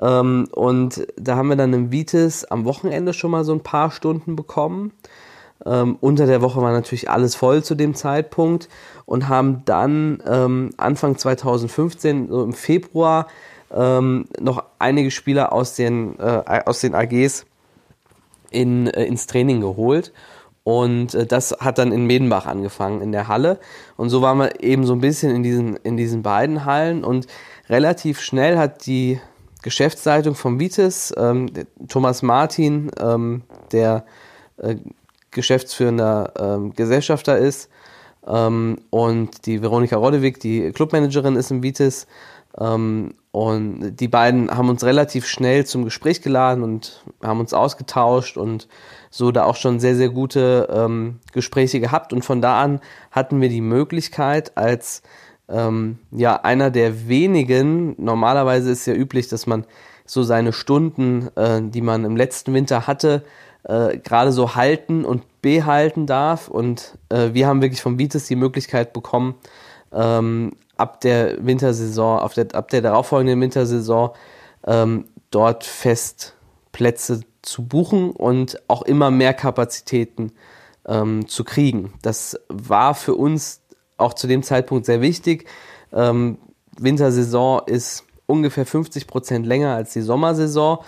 Ähm, 0.00 0.48
und 0.52 1.06
da 1.16 1.36
haben 1.36 1.48
wir 1.48 1.56
dann 1.56 1.72
im 1.72 1.92
Vitis 1.92 2.44
am 2.44 2.64
Wochenende 2.64 3.12
schon 3.12 3.30
mal 3.30 3.44
so 3.44 3.52
ein 3.52 3.62
paar 3.62 3.90
Stunden 3.90 4.36
bekommen. 4.36 4.92
Ähm, 5.64 5.96
unter 6.00 6.26
der 6.26 6.42
Woche 6.42 6.60
war 6.60 6.72
natürlich 6.72 7.08
alles 7.10 7.34
voll 7.34 7.62
zu 7.64 7.74
dem 7.74 7.94
Zeitpunkt 7.94 8.68
und 9.06 9.28
haben 9.28 9.62
dann 9.64 10.22
ähm, 10.26 10.70
Anfang 10.76 11.16
2015, 11.16 12.28
so 12.28 12.44
im 12.44 12.52
Februar, 12.52 13.26
ähm, 13.74 14.26
noch 14.40 14.64
einige 14.78 15.10
Spieler 15.10 15.52
aus 15.52 15.74
den, 15.74 16.18
äh, 16.18 16.62
aus 16.64 16.80
den 16.80 16.94
AGs 16.94 17.46
in, 18.50 18.86
äh, 18.88 19.04
ins 19.04 19.26
Training 19.26 19.60
geholt. 19.60 20.12
Und 20.64 21.14
äh, 21.14 21.26
das 21.26 21.52
hat 21.60 21.78
dann 21.78 21.92
in 21.92 22.06
Medenbach 22.06 22.46
angefangen, 22.46 23.00
in 23.00 23.12
der 23.12 23.28
Halle. 23.28 23.58
Und 23.96 24.10
so 24.10 24.22
waren 24.22 24.38
wir 24.38 24.62
eben 24.62 24.84
so 24.84 24.94
ein 24.94 25.00
bisschen 25.00 25.34
in 25.34 25.42
diesen, 25.42 25.76
in 25.76 25.96
diesen 25.96 26.22
beiden 26.22 26.64
Hallen. 26.64 27.04
Und 27.04 27.26
relativ 27.68 28.20
schnell 28.20 28.58
hat 28.58 28.86
die 28.86 29.20
Geschäftsleitung 29.62 30.34
vom 30.34 30.60
Vitis, 30.60 31.12
ähm, 31.16 31.48
Thomas 31.88 32.22
Martin, 32.22 32.90
ähm, 33.00 33.42
der 33.72 34.04
äh, 34.58 34.76
geschäftsführender 35.30 36.32
ähm, 36.38 36.72
Gesellschafter 36.74 37.36
ist, 37.36 37.68
ähm, 38.26 38.78
und 38.90 39.46
die 39.46 39.62
Veronika 39.62 39.96
Rodewig, 39.96 40.40
die 40.40 40.72
Clubmanagerin 40.72 41.36
ist 41.36 41.50
im 41.50 41.62
Vitis, 41.62 42.06
ähm, 42.58 43.14
und 43.36 43.96
die 43.96 44.08
beiden 44.08 44.50
haben 44.50 44.70
uns 44.70 44.82
relativ 44.82 45.26
schnell 45.26 45.66
zum 45.66 45.84
Gespräch 45.84 46.22
geladen 46.22 46.64
und 46.64 47.04
haben 47.22 47.38
uns 47.38 47.52
ausgetauscht 47.52 48.38
und 48.38 48.66
so 49.10 49.30
da 49.30 49.44
auch 49.44 49.56
schon 49.56 49.78
sehr, 49.78 49.94
sehr 49.94 50.08
gute 50.08 50.66
ähm, 50.72 51.20
Gespräche 51.34 51.78
gehabt. 51.78 52.14
Und 52.14 52.24
von 52.24 52.40
da 52.40 52.62
an 52.62 52.80
hatten 53.10 53.42
wir 53.42 53.50
die 53.50 53.60
Möglichkeit, 53.60 54.56
als 54.56 55.02
ähm, 55.50 55.98
ja 56.12 56.36
einer 56.36 56.70
der 56.70 57.08
wenigen, 57.08 57.94
normalerweise 57.98 58.70
ist 58.70 58.86
ja 58.86 58.94
üblich, 58.94 59.28
dass 59.28 59.46
man 59.46 59.66
so 60.06 60.22
seine 60.22 60.54
Stunden, 60.54 61.28
äh, 61.36 61.60
die 61.60 61.82
man 61.82 62.06
im 62.06 62.16
letzten 62.16 62.54
Winter 62.54 62.86
hatte, 62.86 63.22
äh, 63.64 63.98
gerade 63.98 64.32
so 64.32 64.54
halten 64.54 65.04
und 65.04 65.42
behalten 65.42 66.06
darf. 66.06 66.48
Und 66.48 66.96
äh, 67.10 67.34
wir 67.34 67.46
haben 67.46 67.60
wirklich 67.60 67.82
vom 67.82 67.98
Vitis 67.98 68.28
die 68.28 68.36
Möglichkeit 68.36 68.94
bekommen, 68.94 69.34
ähm, 69.92 70.52
ab 70.76 71.00
der 71.00 71.44
Wintersaison, 71.44 72.18
auf 72.20 72.34
der, 72.34 72.54
ab 72.54 72.68
der 72.68 72.82
darauffolgenden 72.82 73.40
Wintersaison 73.40 74.10
ähm, 74.66 75.06
dort 75.30 75.64
fest 75.64 76.34
Plätze 76.72 77.20
zu 77.42 77.66
buchen 77.66 78.10
und 78.10 78.60
auch 78.68 78.82
immer 78.82 79.10
mehr 79.10 79.32
Kapazitäten 79.32 80.32
ähm, 80.86 81.28
zu 81.28 81.44
kriegen. 81.44 81.94
Das 82.02 82.38
war 82.48 82.94
für 82.94 83.14
uns 83.14 83.62
auch 83.96 84.14
zu 84.14 84.26
dem 84.26 84.42
Zeitpunkt 84.42 84.86
sehr 84.86 85.00
wichtig. 85.00 85.48
Ähm, 85.92 86.38
Wintersaison 86.78 87.62
ist 87.66 88.04
ungefähr 88.26 88.66
50 88.66 89.06
Prozent 89.06 89.46
länger 89.46 89.74
als 89.74 89.92
die 89.92 90.02
Sommersaison. 90.02 90.78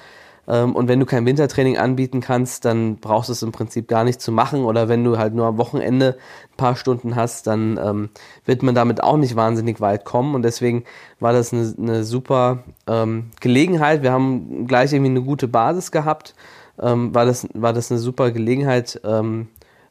Ähm, 0.49 0.75
und 0.75 0.89
wenn 0.89 0.99
du 0.99 1.07
kein 1.07 1.27
Wintertraining 1.27 1.77
anbieten 1.77 2.21
kannst, 2.21 2.65
dann 2.65 2.97
brauchst 2.97 3.29
du 3.29 3.33
es 3.33 3.43
im 3.43 3.53
Prinzip 3.53 3.87
gar 3.87 4.05
nicht 4.05 4.21
zu 4.21 4.33
machen. 4.33 4.65
Oder 4.65 4.89
wenn 4.89 5.05
du 5.05 5.19
halt 5.19 5.35
nur 5.35 5.47
am 5.47 5.59
Wochenende 5.59 6.17
ein 6.53 6.57
paar 6.57 6.75
Stunden 6.75 7.17
hast, 7.17 7.47
dann 7.47 7.79
ähm, 7.83 8.09
wird 8.47 8.63
man 8.63 8.75
damit 8.75 9.03
auch 9.03 9.19
nicht 9.19 9.37
wahnsinnig 9.37 9.81
weit 9.81 10.05
kommen. 10.05 10.35
Und 10.35 10.43
deswegen 10.43 10.85
war 11.21 11.33
das 11.33 11.53
eine, 11.53 11.75
eine 11.79 12.05
super 12.05 12.65
ähm, 12.87 13.31
Gelegenheit. 13.41 14.03
Wir 14.03 14.13
haben 14.13 14.67
gleich 14.67 14.93
irgendwie 14.93 15.11
eine 15.11 15.23
gute 15.23 15.49
Basis 15.49 15.93
gehabt. 15.93 16.35
Ähm, 16.81 17.15
war, 17.15 17.27
das, 17.27 17.47
war 17.53 17.73
das 17.73 17.91
eine 17.91 18.01
super 18.01 18.31
Gelegenheit, 18.31 19.01
ähm, 19.05 19.49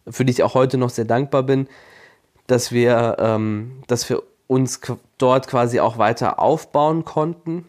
für 0.08 0.26
die 0.26 0.32
ich 0.32 0.44
auch 0.44 0.56
heute 0.56 0.78
noch 0.78 0.90
sehr 0.90 1.06
dankbar 1.06 1.44
bin, 1.44 1.68
dass 2.48 2.72
wir, 2.72 3.18
ähm, 3.20 3.84
dass 3.88 4.10
wir 4.10 4.24
uns 4.48 4.80
dort 5.18 5.48
quasi 5.48 5.82
auch 5.82 5.98
weiter 5.98 6.40
aufbauen 6.40 7.04
konnten 7.04 7.66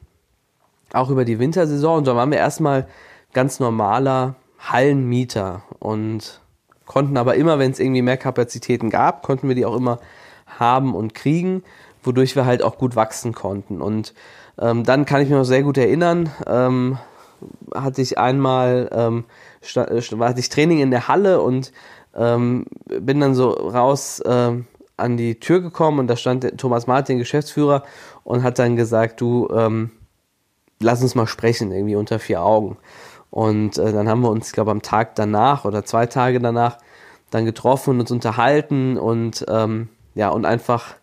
auch 0.92 1.10
über 1.10 1.24
die 1.24 1.38
Wintersaison. 1.38 1.98
Und 1.98 2.06
da 2.06 2.16
waren 2.16 2.30
wir 2.30 2.38
erstmal 2.38 2.86
ganz 3.32 3.60
normaler 3.60 4.34
Hallenmieter 4.58 5.62
und 5.78 6.40
konnten 6.86 7.16
aber 7.16 7.36
immer, 7.36 7.58
wenn 7.58 7.70
es 7.70 7.78
irgendwie 7.78 8.02
mehr 8.02 8.16
Kapazitäten 8.16 8.90
gab, 8.90 9.22
konnten 9.22 9.48
wir 9.48 9.54
die 9.54 9.66
auch 9.66 9.76
immer 9.76 10.00
haben 10.46 10.94
und 10.94 11.14
kriegen, 11.14 11.62
wodurch 12.02 12.34
wir 12.34 12.46
halt 12.46 12.62
auch 12.62 12.78
gut 12.78 12.96
wachsen 12.96 13.34
konnten. 13.34 13.80
Und 13.80 14.14
ähm, 14.58 14.84
dann 14.84 15.04
kann 15.04 15.20
ich 15.20 15.28
mich 15.28 15.38
noch 15.38 15.44
sehr 15.44 15.62
gut 15.62 15.78
erinnern, 15.78 16.30
ähm, 16.46 16.98
hatte 17.74 18.02
ich 18.02 18.18
einmal, 18.18 18.88
ähm, 18.92 19.24
hatte 19.74 20.40
ich 20.40 20.48
Training 20.48 20.80
in 20.80 20.90
der 20.90 21.06
Halle 21.08 21.40
und 21.40 21.72
ähm, 22.16 22.66
bin 22.86 23.20
dann 23.20 23.34
so 23.34 23.50
raus 23.50 24.22
ähm, 24.26 24.66
an 24.96 25.16
die 25.16 25.38
Tür 25.38 25.60
gekommen 25.60 26.00
und 26.00 26.08
da 26.08 26.16
stand 26.16 26.58
Thomas 26.58 26.86
Martin, 26.86 27.18
Geschäftsführer, 27.18 27.84
und 28.24 28.42
hat 28.42 28.58
dann 28.58 28.76
gesagt, 28.76 29.20
du, 29.20 29.48
ähm, 29.54 29.90
lass 30.80 31.02
uns 31.02 31.14
mal 31.14 31.26
sprechen, 31.26 31.72
irgendwie 31.72 31.96
unter 31.96 32.18
vier 32.18 32.42
Augen. 32.42 32.76
Und 33.30 33.78
äh, 33.78 33.92
dann 33.92 34.08
haben 34.08 34.22
wir 34.22 34.30
uns, 34.30 34.52
glaube, 34.52 34.70
am 34.70 34.82
Tag 34.82 35.14
danach 35.14 35.64
oder 35.64 35.84
zwei 35.84 36.06
Tage 36.06 36.40
danach 36.40 36.78
dann 37.30 37.44
getroffen 37.44 37.90
und 37.90 38.00
uns 38.00 38.10
unterhalten 38.10 38.96
und 38.96 39.44
ähm, 39.48 39.88
ja, 40.14 40.30
und 40.30 40.46
einfach 40.46 40.94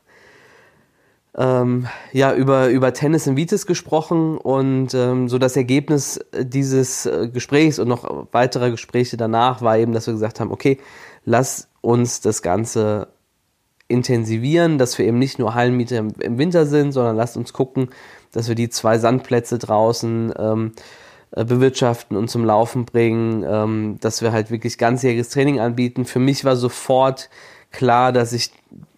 ähm, 1.38 1.88
ja, 2.14 2.34
über, 2.34 2.70
über 2.70 2.94
Tennis 2.94 3.28
in 3.28 3.36
Vitis 3.36 3.66
gesprochen 3.66 4.38
und 4.38 4.94
ähm, 4.94 5.28
so 5.28 5.38
das 5.38 5.56
Ergebnis 5.56 6.20
dieses 6.34 7.06
äh, 7.06 7.30
Gesprächs 7.32 7.78
und 7.78 7.88
noch 7.90 8.28
weiterer 8.32 8.72
Gespräche 8.72 9.18
danach 9.18 9.62
war 9.62 9.78
eben, 9.78 9.92
dass 9.92 10.08
wir 10.08 10.14
gesagt 10.14 10.40
haben, 10.40 10.52
okay, 10.52 10.80
lass 11.26 11.68
uns 11.82 12.22
das 12.22 12.42
Ganze 12.42 13.10
intensivieren, 13.88 14.78
dass 14.78 14.98
wir 14.98 15.06
eben 15.06 15.20
nicht 15.20 15.40
nur 15.40 15.54
Hallenmieter 15.54 15.98
im, 15.98 16.14
im 16.20 16.38
Winter 16.38 16.66
sind, 16.66 16.92
sondern 16.92 17.16
lasst 17.16 17.38
uns 17.38 17.54
gucken, 17.54 17.90
dass 18.32 18.48
wir 18.48 18.56
die 18.56 18.70
zwei 18.70 18.98
Sandplätze 18.98 19.60
draußen 19.60 20.34
ähm, 20.38 20.72
äh, 21.32 21.46
bewirtschaften 21.46 22.18
und 22.18 22.30
zum 22.30 22.46
Laufen 22.46 22.86
bringen, 22.86 23.44
ähm, 23.48 23.98
dass 24.02 24.22
wir 24.22 24.32
halt 24.32 24.52
wirklich 24.52 24.78
ganzjähriges 24.78 25.30
Training 25.30 25.60
anbieten. 25.60 26.06
Für 26.06 26.20
mich 26.20 26.46
war 26.46 26.56
sofort 26.56 27.30
klar, 27.72 28.12
dass 28.12 28.34
ich 28.34 28.52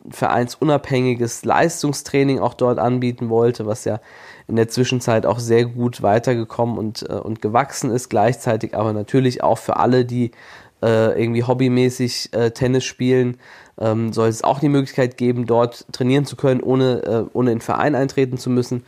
vereinsunabhängiges 0.09 1.43
Leistungstraining 1.43 2.39
auch 2.39 2.53
dort 2.53 2.79
anbieten 2.79 3.29
wollte, 3.29 3.65
was 3.65 3.85
ja 3.85 3.99
in 4.47 4.55
der 4.55 4.69
Zwischenzeit 4.69 5.25
auch 5.25 5.39
sehr 5.39 5.65
gut 5.65 6.01
weitergekommen 6.01 6.77
und, 6.77 7.09
äh, 7.09 7.13
und 7.13 7.41
gewachsen 7.41 7.91
ist, 7.91 8.09
gleichzeitig 8.09 8.75
aber 8.75 8.93
natürlich 8.93 9.43
auch 9.43 9.57
für 9.57 9.77
alle, 9.77 10.05
die 10.05 10.31
äh, 10.81 11.19
irgendwie 11.21 11.43
hobbymäßig 11.43 12.33
äh, 12.33 12.51
Tennis 12.51 12.85
spielen, 12.85 13.37
ähm, 13.79 14.13
soll 14.13 14.29
es 14.29 14.43
auch 14.43 14.59
die 14.59 14.69
Möglichkeit 14.69 15.17
geben, 15.17 15.45
dort 15.45 15.85
trainieren 15.91 16.25
zu 16.25 16.35
können, 16.35 16.61
ohne, 16.61 17.03
äh, 17.03 17.25
ohne 17.33 17.51
in 17.51 17.61
Verein 17.61 17.95
eintreten 17.95 18.37
zu 18.37 18.49
müssen. 18.49 18.83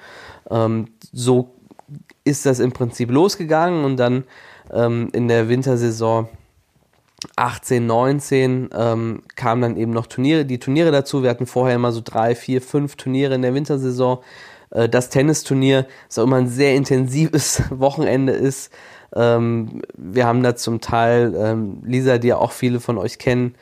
Ähm, 0.50 0.88
so 1.12 1.52
ist 2.24 2.46
das 2.46 2.60
im 2.60 2.72
Prinzip 2.72 3.12
losgegangen 3.12 3.86
und 3.86 3.98
dann 3.98 4.24
ähm, 4.72 5.10
in 5.14 5.28
der 5.28 5.50
Wintersaison 5.50 6.28
18, 7.36 7.86
19 7.86 8.70
ähm, 8.74 9.24
kamen 9.36 9.62
dann 9.62 9.78
eben 9.78 9.92
noch 9.92 10.08
Turniere, 10.08 10.46
die 10.46 10.60
Turniere 10.60 10.92
dazu. 10.92 11.24
Wir 11.24 11.30
hatten 11.30 11.48
vorher 11.48 11.76
immer 11.76 11.92
so 11.92 12.02
drei, 12.04 12.36
vier, 12.36 12.62
fünf 12.62 12.96
Turniere 12.96 13.36
in 13.36 13.42
der 13.42 13.54
Wintersaison. 13.54 14.20
Äh, 14.72 14.90
das 14.90 15.10
Tennisturnier, 15.10 15.88
das 16.08 16.20
auch 16.20 16.24
immer 16.24 16.38
ein 16.38 16.48
sehr 16.48 16.76
intensives 16.76 17.64
Wochenende 17.70 18.34
ist. 18.34 18.72
Ähm, 19.16 19.82
wir 19.96 20.26
haben 20.26 20.44
da 20.44 20.56
zum 20.56 20.82
Teil, 20.82 21.34
ähm, 21.38 21.82
Lisa, 21.84 22.18
die 22.18 22.30
ja 22.30 22.38
auch 22.38 22.52
viele 22.52 22.80
von 22.80 22.98
euch 22.98 23.18
kennen, 23.20 23.56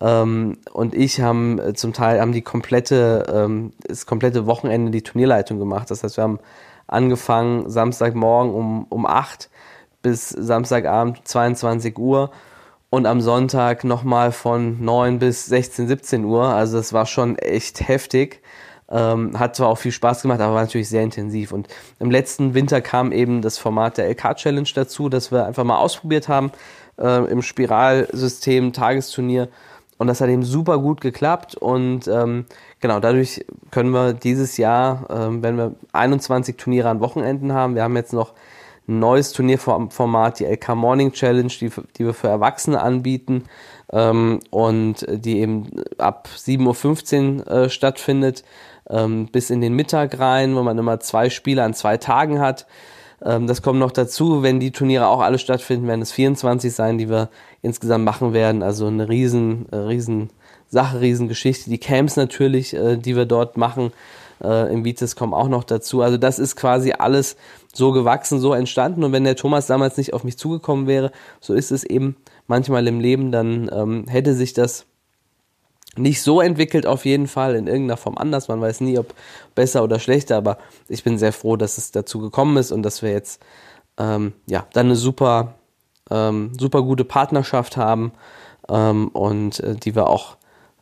ähm, 0.00 0.56
und 0.72 0.94
ich 0.94 1.20
haben 1.20 1.58
äh, 1.58 1.74
zum 1.74 1.92
Teil 1.92 2.20
haben 2.20 2.32
die 2.32 2.42
komplette, 2.42 3.26
ähm, 3.32 3.72
das 3.86 4.06
komplette 4.06 4.46
Wochenende 4.46 4.90
die 4.90 5.02
Turnierleitung 5.02 5.58
gemacht. 5.58 5.90
Das 5.90 6.02
heißt, 6.02 6.16
wir 6.16 6.24
haben 6.24 6.38
angefangen 6.86 7.68
Samstagmorgen 7.68 8.52
um, 8.54 8.86
um 8.88 9.06
8 9.06 9.50
bis 10.02 10.30
Samstagabend 10.30 11.20
22 11.28 11.98
Uhr 11.98 12.30
und 12.88 13.06
am 13.06 13.20
Sonntag 13.20 13.84
nochmal 13.84 14.32
von 14.32 14.82
9 14.82 15.18
bis 15.18 15.46
16, 15.46 15.86
17 15.86 16.24
Uhr. 16.24 16.44
Also 16.44 16.78
das 16.78 16.92
war 16.94 17.04
schon 17.04 17.36
echt 17.36 17.86
heftig. 17.86 18.42
Ähm, 18.90 19.38
hat 19.38 19.54
zwar 19.54 19.68
auch 19.68 19.78
viel 19.78 19.92
Spaß 19.92 20.22
gemacht, 20.22 20.40
aber 20.40 20.54
war 20.54 20.62
natürlich 20.62 20.88
sehr 20.88 21.02
intensiv. 21.02 21.52
Und 21.52 21.68
im 22.00 22.10
letzten 22.10 22.54
Winter 22.54 22.80
kam 22.80 23.12
eben 23.12 23.40
das 23.40 23.58
Format 23.58 23.98
der 23.98 24.08
LK 24.08 24.36
Challenge 24.36 24.68
dazu, 24.74 25.08
dass 25.08 25.30
wir 25.30 25.46
einfach 25.46 25.64
mal 25.64 25.78
ausprobiert 25.78 26.28
haben 26.28 26.50
äh, 26.98 27.24
im 27.30 27.42
Spiralsystem 27.42 28.72
Tagesturnier. 28.72 29.48
Und 29.98 30.06
das 30.06 30.20
hat 30.20 30.30
eben 30.30 30.44
super 30.44 30.78
gut 30.78 31.00
geklappt. 31.00 31.56
Und 31.56 32.08
ähm, 32.08 32.46
genau, 32.80 33.00
dadurch 33.00 33.44
können 33.70 33.90
wir 33.90 34.14
dieses 34.14 34.56
Jahr, 34.56 35.06
ähm, 35.10 35.42
wenn 35.42 35.56
wir 35.56 35.74
21 35.92 36.56
Turniere 36.56 36.88
an 36.88 37.00
Wochenenden 37.00 37.52
haben, 37.52 37.74
wir 37.74 37.82
haben 37.82 37.96
jetzt 37.96 38.14
noch 38.14 38.32
ein 38.88 38.98
neues 38.98 39.32
Turnierformat, 39.32 40.40
die 40.40 40.46
LK 40.46 40.74
Morning 40.74 41.12
Challenge, 41.12 41.52
die, 41.60 41.70
die 41.96 42.06
wir 42.06 42.14
für 42.14 42.28
Erwachsene 42.28 42.80
anbieten 42.80 43.44
ähm, 43.92 44.40
und 44.50 45.06
die 45.08 45.40
eben 45.40 45.68
ab 45.98 46.28
7.15 46.34 47.38
Uhr 47.38 47.52
äh, 47.52 47.68
stattfindet, 47.70 48.42
ähm, 48.90 49.28
bis 49.30 49.50
in 49.50 49.60
den 49.60 49.74
Mittag 49.74 50.18
rein, 50.18 50.56
wo 50.56 50.62
man 50.62 50.78
immer 50.78 51.00
zwei 51.00 51.30
Spiele 51.30 51.62
an 51.62 51.74
zwei 51.74 51.96
Tagen 51.96 52.40
hat. 52.40 52.66
Ähm, 53.22 53.46
das 53.46 53.62
kommt 53.62 53.78
noch 53.78 53.92
dazu, 53.92 54.42
wenn 54.42 54.60
die 54.60 54.72
Turniere 54.72 55.08
auch 55.08 55.20
alle 55.20 55.38
stattfinden, 55.38 55.86
werden 55.86 56.02
es 56.02 56.12
24 56.12 56.72
sein, 56.72 56.98
die 56.98 57.08
wir 57.08 57.28
insgesamt 57.62 58.04
machen 58.04 58.32
werden. 58.32 58.62
Also 58.62 58.86
eine 58.86 59.08
riesen, 59.08 59.66
äh, 59.70 59.76
riesen 59.76 60.30
Sache, 60.68 61.00
riesen 61.00 61.28
Geschichte. 61.28 61.70
Die 61.70 61.78
Camps 61.78 62.16
natürlich, 62.16 62.74
äh, 62.74 62.96
die 62.96 63.16
wir 63.16 63.26
dort 63.26 63.56
machen, 63.56 63.92
äh, 64.42 64.72
im 64.72 64.84
Vitis 64.84 65.16
kommen 65.16 65.34
auch 65.34 65.48
noch 65.48 65.64
dazu. 65.64 66.02
Also 66.02 66.16
das 66.16 66.38
ist 66.38 66.56
quasi 66.56 66.92
alles 66.92 67.36
so 67.72 67.92
gewachsen, 67.92 68.40
so 68.40 68.54
entstanden. 68.54 69.04
Und 69.04 69.12
wenn 69.12 69.24
der 69.24 69.36
Thomas 69.36 69.66
damals 69.66 69.96
nicht 69.96 70.14
auf 70.14 70.24
mich 70.24 70.38
zugekommen 70.38 70.86
wäre, 70.86 71.12
so 71.40 71.54
ist 71.54 71.70
es 71.72 71.84
eben 71.84 72.16
manchmal 72.46 72.86
im 72.86 73.00
Leben, 73.00 73.32
dann 73.32 73.70
ähm, 73.72 74.04
hätte 74.08 74.34
sich 74.34 74.54
das 74.54 74.86
nicht 75.96 76.22
so 76.22 76.40
entwickelt 76.40 76.86
auf 76.86 77.04
jeden 77.04 77.26
Fall, 77.26 77.56
in 77.56 77.66
irgendeiner 77.66 77.96
Form 77.96 78.16
anders. 78.16 78.48
Man 78.48 78.60
weiß 78.60 78.80
nie, 78.80 78.98
ob 78.98 79.14
besser 79.54 79.82
oder 79.82 79.98
schlechter, 79.98 80.36
aber 80.36 80.58
ich 80.88 81.02
bin 81.02 81.18
sehr 81.18 81.32
froh, 81.32 81.56
dass 81.56 81.78
es 81.78 81.90
dazu 81.90 82.20
gekommen 82.20 82.56
ist 82.56 82.72
und 82.72 82.82
dass 82.82 83.02
wir 83.02 83.10
jetzt 83.10 83.42
ähm, 83.98 84.32
ja 84.46 84.66
dann 84.72 84.86
eine 84.86 84.96
super, 84.96 85.54
ähm, 86.10 86.52
super 86.58 86.82
gute 86.82 87.04
Partnerschaft 87.04 87.76
haben 87.76 88.12
ähm, 88.68 89.08
und 89.08 89.60
äh, 89.60 89.74
die 89.74 89.94
wir 89.94 90.08
auch 90.08 90.36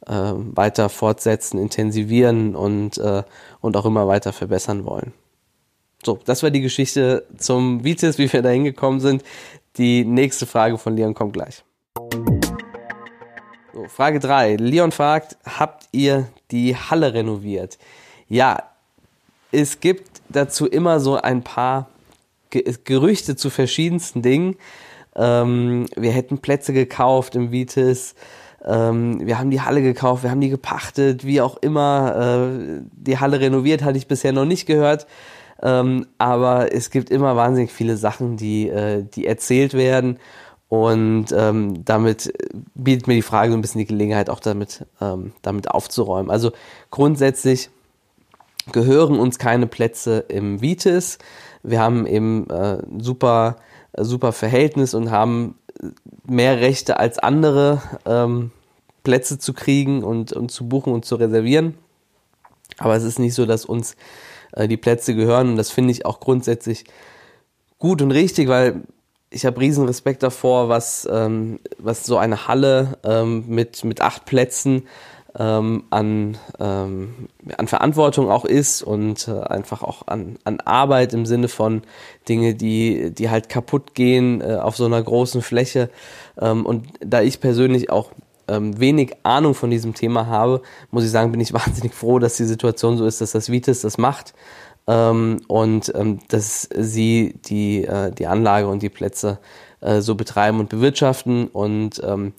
äh, 0.07 0.13
weiter 0.13 0.89
fortsetzen, 0.89 1.59
intensivieren 1.59 2.55
und, 2.55 2.99
äh, 2.99 3.23
und 3.61 3.77
auch 3.77 3.87
immer 3.87 4.07
weiter 4.07 4.33
verbessern 4.33 4.85
wollen. 4.85 5.13
So, 6.05 6.19
das 6.25 6.43
war 6.43 6.51
die 6.51 6.61
Geschichte 6.61 7.27
zum 7.37 7.83
Vitis, 7.83 8.19
wie 8.19 8.33
wir 8.33 8.43
da 8.43 8.51
hingekommen 8.51 9.01
sind. 9.01 9.25
Die 9.77 10.05
nächste 10.05 10.47
Frage 10.47 10.79
von 10.79 10.97
Leon 10.97 11.15
kommt 11.15 11.33
gleich. 11.33 11.65
Frage 13.87 14.19
3. 14.19 14.57
Leon 14.57 14.93
fragt, 14.93 15.37
habt 15.45 15.89
ihr 15.93 16.27
die 16.51 16.77
Halle 16.77 17.15
renoviert? 17.15 17.79
Ja, 18.29 18.63
es 19.53 19.81
gibt 19.81 20.21
dazu 20.29 20.67
immer 20.67 21.01
so 21.01 21.17
ein 21.17 21.43
paar 21.43 21.89
Gerüchte 22.51 23.37
zu 23.37 23.51
verschiedensten 23.51 24.23
Dingen. 24.23 24.57
Ähm, 25.15 25.87
wir 25.97 26.13
hätten 26.13 26.39
Plätze 26.39 26.73
gekauft 26.73 27.35
im 27.35 27.53
Vitis. 27.53 28.15
Ähm, 28.65 29.27
wir 29.27 29.39
haben 29.39 29.51
die 29.51 29.61
Halle 29.61 29.83
gekauft, 29.83 30.23
wir 30.23 30.31
haben 30.31 30.41
die 30.41 30.49
gepachtet, 30.49 31.25
wie 31.25 31.41
auch 31.41 31.57
immer. 31.59 32.49
Äh, 32.51 32.83
die 32.93 33.19
Halle 33.19 33.41
renoviert 33.41 33.83
hatte 33.83 33.99
ich 33.99 34.09
bisher 34.09 34.33
noch 34.33 34.45
nicht 34.45 34.67
gehört. 34.67 35.07
Ähm, 35.63 36.07
aber 36.19 36.73
es 36.73 36.91
gibt 36.91 37.11
immer 37.11 37.37
wahnsinnig 37.37 37.73
viele 37.73 37.97
Sachen, 37.97 38.37
die, 38.37 38.69
äh, 38.69 39.03
die 39.03 39.27
erzählt 39.27 39.75
werden. 39.75 40.19
Und 40.69 41.27
ähm, 41.33 41.85
damit 41.85 42.33
bietet 42.75 43.07
mir 43.07 43.15
die 43.15 43.23
Frage 43.23 43.53
so 43.53 43.57
ein 43.57 43.63
bisschen 43.63 43.79
die 43.79 43.87
Gelegenheit, 43.87 44.29
auch 44.29 44.41
damit, 44.41 44.85
ähm, 45.01 45.33
damit 45.41 45.71
aufzuräumen. 45.71 46.31
Also 46.31 46.53
grundsätzlich 46.91 47.71
gehören 48.73 49.19
uns 49.19 49.39
keine 49.39 49.67
Plätze 49.67 50.25
im 50.29 50.61
Vitis. 50.61 51.19
Wir 51.63 51.81
haben 51.81 52.07
eben 52.07 52.49
äh, 52.51 52.83
super, 52.99 53.57
super 53.97 54.33
Verhältnis 54.33 54.93
und 54.93 55.11
haben 55.11 55.55
mehr 56.27 56.61
Rechte 56.61 56.99
als 56.99 57.19
andere, 57.19 57.81
ähm, 58.05 58.51
Plätze 59.05 59.39
zu 59.39 59.55
kriegen 59.55 60.05
und, 60.05 60.33
und 60.33 60.51
zu 60.51 60.69
buchen 60.69 60.93
und 60.93 61.07
zu 61.07 61.15
reservieren. 61.15 61.79
Aber 62.77 62.95
es 62.95 63.05
ist 63.05 63.19
nicht 63.19 63.35
so, 63.35 63.47
dass 63.47 63.65
uns 63.65 63.97
äh, 64.53 64.69
die 64.69 64.77
Plätze 64.77 65.15
gehören 65.15 65.51
und 65.51 65.57
das 65.57 65.71
finde 65.71 65.93
ich 65.93 66.05
auch 66.05 66.21
grundsätzlich 66.21 66.85
gut 67.79 68.03
und 68.03 68.11
richtig, 68.11 68.49
weil 68.49 68.83
ich 69.31 69.45
habe 69.45 69.61
riesen 69.61 69.87
Respekt 69.87 70.23
davor, 70.23 70.69
was, 70.69 71.07
ähm, 71.11 71.61
was 71.79 72.07
so 72.07 72.17
eine 72.17 72.49
Halle 72.49 72.99
ähm, 73.05 73.45
mit, 73.47 73.85
mit 73.85 74.01
acht 74.01 74.25
Plätzen 74.25 74.85
ähm, 75.39 75.85
an, 75.91 76.39
ähm, 76.59 77.29
an 77.57 77.69
Verantwortung 77.69 78.31
auch 78.31 78.45
ist 78.45 78.83
und 78.83 79.29
äh, 79.29 79.41
einfach 79.41 79.83
auch 79.83 80.07
an, 80.07 80.39
an 80.45 80.61
Arbeit 80.61 81.13
im 81.13 81.27
Sinne 81.27 81.49
von 81.49 81.83
Dinge, 82.29 82.55
die, 82.55 83.11
die 83.13 83.29
halt 83.29 83.49
kaputt 83.49 83.95
gehen 83.95 84.41
äh, 84.41 84.57
auf 84.57 84.77
so 84.77 84.87
einer 84.87 85.03
großen 85.03 85.43
Fläche. 85.43 85.91
Ähm, 86.41 86.65
und 86.65 86.87
da 87.01 87.21
ich 87.21 87.41
persönlich 87.41 87.91
auch 87.91 88.13
ähm, 88.49 88.81
wenig 88.81 89.15
Ahnung 89.25 89.55
von 89.55 89.71
diesem 89.71 89.93
Thema 89.93 90.27
habe, 90.27 90.63
muss 90.91 91.05
ich 91.05 91.11
sagen, 91.11 91.31
bin 91.31 91.41
ich 91.41 91.53
wahnsinnig 91.53 91.93
froh, 91.93 92.19
dass 92.19 92.37
die 92.37 92.45
Situation 92.45 92.97
so 92.97 93.05
ist, 93.05 93.21
dass 93.21 93.33
das 93.33 93.51
Vitis 93.51 93.83
das 93.83 93.99
macht 93.99 94.33
ähm, 94.89 95.41
und 95.47 95.93
ähm, 95.95 96.19
dass 96.29 96.69
sie 96.75 97.35
die, 97.45 97.85
äh, 97.85 98.11
die 98.11 98.27
Anlage 98.27 98.67
und 98.67 98.83
die 98.83 98.89
Plätze 98.89 99.39
äh, 99.81 100.01
so 100.01 100.15
betreiben 100.15 100.59
und 100.59 100.71
bewirtschaften 100.71 101.47
und 101.47 102.03
ähm, 102.03 102.33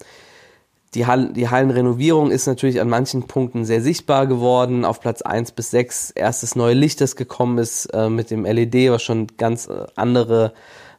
die, 0.96 1.06
Hall 1.06 1.32
die 1.32 1.50
Hallenrenovierung 1.50 2.32
ist 2.32 2.48
natürlich 2.48 2.82
an 2.82 2.90
manchen 2.90 3.28
Punkten 3.28 3.64
sehr 3.64 3.82
sichtbar 3.82 4.26
geworden. 4.26 4.84
Auf 4.84 5.00
Platz 5.00 5.22
1 5.22 5.52
bis 5.52 5.70
6 5.70 6.10
erstes 6.12 6.56
neue 6.56 6.74
Licht, 6.74 7.00
das 7.00 7.16
gekommen 7.16 7.60
ist 7.60 7.86
äh, 7.94 8.10
mit 8.10 8.32
dem 8.32 8.44
LED, 8.44 8.92
was 8.92 9.04
schon 9.04 9.28
ganz 9.38 9.68
äh, 9.68 9.86
andere 9.96 10.54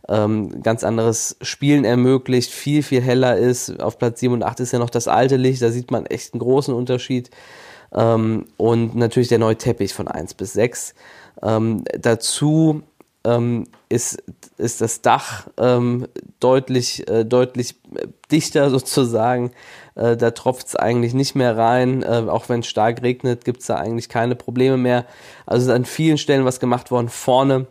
ähm, 0.09 0.63
ganz 0.63 0.83
anderes 0.83 1.37
Spielen 1.43 1.85
ermöglicht, 1.85 2.51
viel, 2.51 2.83
viel 2.83 3.01
heller 3.01 3.37
ist. 3.37 3.81
Auf 3.81 3.99
Platz 3.99 4.21
7 4.21 4.35
und 4.35 4.43
8 4.43 4.61
ist 4.61 4.73
ja 4.73 4.79
noch 4.79 4.91
das 4.91 5.09
alte 5.09 5.37
Licht, 5.37 5.63
da 5.63 5.71
sieht 5.71 5.91
man 5.91 6.07
echt 6.07 6.33
einen 6.33 6.41
großen 6.41 6.73
Unterschied. 6.75 7.31
Ähm, 7.93 8.47
und 8.57 8.95
natürlich 8.95 9.29
der 9.29 9.39
neue 9.39 9.57
Teppich 9.57 9.95
von 9.95 10.09
1 10.09 10.35
bis 10.35 10.53
6. 10.53 10.95
Ähm, 11.43 11.85
dazu 11.99 12.83
ähm, 13.25 13.67
ist, 13.89 14.23
ist 14.57 14.81
das 14.81 15.03
Dach 15.03 15.49
ähm, 15.59 16.07
deutlich, 16.39 17.09
äh, 17.09 17.25
deutlich 17.25 17.77
dichter 18.31 18.71
sozusagen. 18.71 19.53
Äh, 19.95 20.17
da 20.17 20.31
tropft 20.31 20.69
es 20.69 20.77
eigentlich 20.77 21.15
nicht 21.15 21.35
mehr 21.35 21.57
rein. 21.57 22.03
Äh, 22.03 22.25
auch 22.29 22.49
wenn 22.49 22.61
es 22.61 22.67
stark 22.67 23.03
regnet, 23.03 23.45
gibt 23.45 23.61
es 23.61 23.67
da 23.67 23.77
eigentlich 23.77 24.09
keine 24.09 24.37
Probleme 24.37 24.77
mehr. 24.77 25.07
Also 25.47 25.71
ist 25.71 25.75
an 25.75 25.85
vielen 25.85 26.19
Stellen 26.19 26.45
was 26.45 26.61
gemacht 26.61 26.91
worden. 26.91 27.09
Vorne 27.09 27.67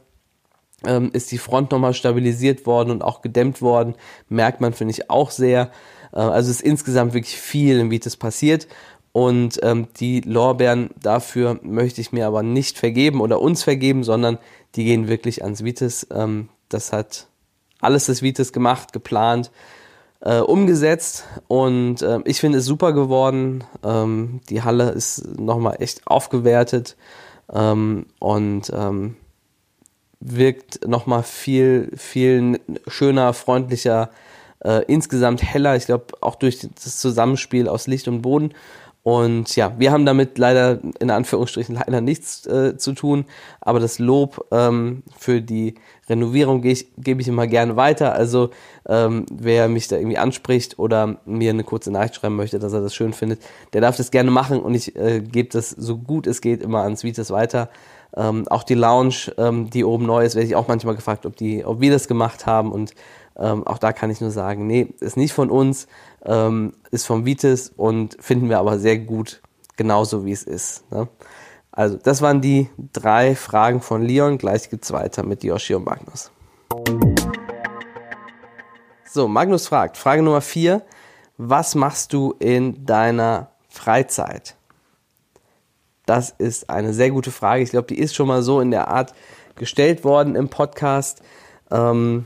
ähm, 0.85 1.09
ist 1.13 1.31
die 1.31 1.37
Front 1.37 1.71
nochmal 1.71 1.93
stabilisiert 1.93 2.65
worden 2.65 2.91
und 2.91 3.03
auch 3.03 3.21
gedämmt 3.21 3.61
worden. 3.61 3.95
Merkt 4.27 4.61
man, 4.61 4.73
finde 4.73 4.93
ich, 4.93 5.09
auch 5.09 5.31
sehr. 5.31 5.71
Äh, 6.13 6.19
also 6.19 6.51
ist 6.51 6.61
insgesamt 6.61 7.13
wirklich 7.13 7.37
viel 7.37 7.79
im 7.79 7.91
Vitis 7.91 8.17
passiert. 8.17 8.67
Und 9.19 9.59
ähm, 9.63 9.89
die 9.99 10.21
Lorbeeren 10.21 10.91
dafür 11.03 11.59
möchte 11.61 11.99
ich 11.99 12.13
mir 12.13 12.25
aber 12.25 12.41
nicht 12.41 12.77
vergeben 12.77 13.19
oder 13.19 13.41
uns 13.41 13.63
vergeben, 13.63 14.05
sondern 14.05 14.37
die 14.75 14.85
gehen 14.85 15.09
wirklich 15.09 15.43
ans 15.43 15.65
Vitis. 15.65 16.07
Ähm, 16.09 16.47
das 16.69 16.93
hat 16.93 17.27
alles 17.81 18.05
das 18.05 18.21
Vitis 18.21 18.53
gemacht, 18.53 18.93
geplant, 18.93 19.51
äh, 20.21 20.39
umgesetzt 20.39 21.25
und 21.49 22.01
äh, 22.01 22.19
ich 22.23 22.39
finde 22.39 22.59
es 22.59 22.65
super 22.65 22.93
geworden. 22.93 23.65
Ähm, 23.83 24.39
die 24.49 24.61
Halle 24.61 24.91
ist 24.91 25.37
nochmal 25.37 25.75
echt 25.81 26.07
aufgewertet 26.07 26.95
ähm, 27.51 28.05
und 28.19 28.71
ähm, 28.73 29.17
wirkt 30.21 30.87
nochmal 30.87 31.23
viel, 31.23 31.91
viel 31.97 32.61
schöner, 32.87 33.33
freundlicher, 33.33 34.11
äh, 34.63 34.85
insgesamt 34.87 35.43
heller. 35.43 35.75
Ich 35.75 35.87
glaube 35.87 36.05
auch 36.21 36.35
durch 36.35 36.59
das 36.59 36.99
Zusammenspiel 36.99 37.67
aus 37.67 37.85
Licht 37.85 38.07
und 38.07 38.21
Boden. 38.21 38.53
Und 39.01 39.55
ja, 39.55 39.73
wir 39.77 39.91
haben 39.91 40.05
damit 40.05 40.37
leider 40.37 40.79
in 40.99 41.09
Anführungsstrichen 41.09 41.75
leider 41.75 42.01
nichts 42.01 42.45
äh, 42.45 42.77
zu 42.77 42.93
tun, 42.93 43.25
aber 43.61 43.79
das 43.79 43.97
Lob 43.97 44.45
ähm, 44.51 45.03
für 45.17 45.41
die 45.41 45.75
Renovierung 46.09 46.61
gebe 46.61 47.21
ich, 47.21 47.27
immer 47.27 47.47
gerne 47.47 47.75
weiter. 47.75 48.13
Also 48.13 48.49
ähm, 48.87 49.25
wer 49.31 49.67
mich 49.69 49.87
da 49.87 49.95
irgendwie 49.95 50.17
anspricht 50.17 50.79
oder 50.79 51.17
mir 51.25 51.51
eine 51.51 51.63
kurze 51.63 51.91
Nachricht 51.91 52.15
schreiben 52.15 52.35
möchte, 52.35 52.59
dass 52.59 52.73
er 52.73 52.81
das 52.81 52.93
schön 52.93 53.13
findet, 53.13 53.41
der 53.73 53.81
darf 53.81 53.95
das 53.95 54.11
gerne 54.11 54.31
machen 54.31 54.59
und 54.59 54.75
ich 54.75 54.95
äh, 54.95 55.21
gebe 55.21 55.49
das 55.49 55.69
so 55.69 55.97
gut 55.97 56.27
es 56.27 56.41
geht 56.41 56.61
immer 56.61 56.83
ans 56.83 57.03
Vitas 57.03 57.31
weiter. 57.31 57.69
Ähm, 58.15 58.47
auch 58.47 58.63
die 58.63 58.73
Lounge, 58.73 59.31
ähm, 59.37 59.69
die 59.69 59.85
oben 59.85 60.05
neu 60.05 60.25
ist, 60.25 60.35
werde 60.35 60.47
ich 60.47 60.55
auch 60.55 60.67
manchmal 60.67 60.95
gefragt, 60.95 61.25
ob, 61.25 61.35
die, 61.35 61.63
ob 61.63 61.79
wir 61.79 61.91
das 61.91 62.07
gemacht 62.07 62.47
haben. 62.47 62.71
Und 62.71 62.95
ähm, 63.39 63.65
auch 63.65 63.77
da 63.77 63.93
kann 63.93 64.11
ich 64.11 64.21
nur 64.21 64.31
sagen, 64.31 64.67
nee, 64.67 64.93
ist 64.99 65.17
nicht 65.17 65.33
von 65.33 65.49
uns, 65.49 65.87
ähm, 66.25 66.73
ist 66.91 67.05
vom 67.05 67.25
Vitis 67.25 67.71
und 67.75 68.17
finden 68.19 68.49
wir 68.49 68.59
aber 68.59 68.77
sehr 68.79 68.97
gut, 68.97 69.41
genauso 69.77 70.25
wie 70.25 70.33
es 70.33 70.43
ist. 70.43 70.89
Ne? 70.91 71.07
Also, 71.71 71.97
das 71.97 72.21
waren 72.21 72.41
die 72.41 72.69
drei 72.91 73.35
Fragen 73.35 73.81
von 73.81 74.01
Leon. 74.01 74.37
Gleich 74.37 74.69
geht's 74.69 74.91
weiter 74.91 75.23
mit 75.25 75.43
Yoshi 75.43 75.75
und 75.75 75.85
Magnus. 75.85 76.31
So, 79.05 79.27
Magnus 79.27 79.67
fragt, 79.67 79.97
Frage 79.97 80.21
Nummer 80.21 80.41
vier. 80.41 80.81
Was 81.37 81.75
machst 81.75 82.11
du 82.11 82.35
in 82.39 82.85
deiner 82.85 83.51
Freizeit? 83.69 84.55
Das 86.05 86.31
ist 86.31 86.69
eine 86.69 86.93
sehr 86.93 87.11
gute 87.11 87.31
Frage. 87.31 87.63
Ich 87.63 87.69
glaube, 87.69 87.87
die 87.87 87.99
ist 87.99 88.13
schon 88.13 88.27
mal 88.27 88.41
so 88.41 88.59
in 88.59 88.71
der 88.71 88.89
Art 88.89 89.13
gestellt 89.55 90.03
worden 90.03 90.35
im 90.35 90.49
Podcast. 90.49 91.21
Ähm, 91.71 92.25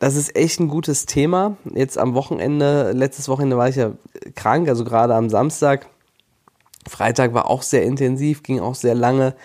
das 0.00 0.16
ist 0.16 0.34
echt 0.34 0.58
ein 0.60 0.68
gutes 0.68 1.04
Thema. 1.04 1.56
Jetzt 1.74 1.98
am 1.98 2.14
Wochenende, 2.14 2.92
letztes 2.92 3.28
Wochenende 3.28 3.58
war 3.58 3.68
ich 3.68 3.76
ja 3.76 3.92
krank, 4.34 4.68
also 4.68 4.82
gerade 4.82 5.14
am 5.14 5.28
Samstag. 5.28 5.88
Freitag 6.88 7.34
war 7.34 7.48
auch 7.48 7.62
sehr 7.62 7.82
intensiv, 7.82 8.42
ging 8.42 8.60
auch 8.60 8.74
sehr 8.74 8.94
lange. 8.94 9.36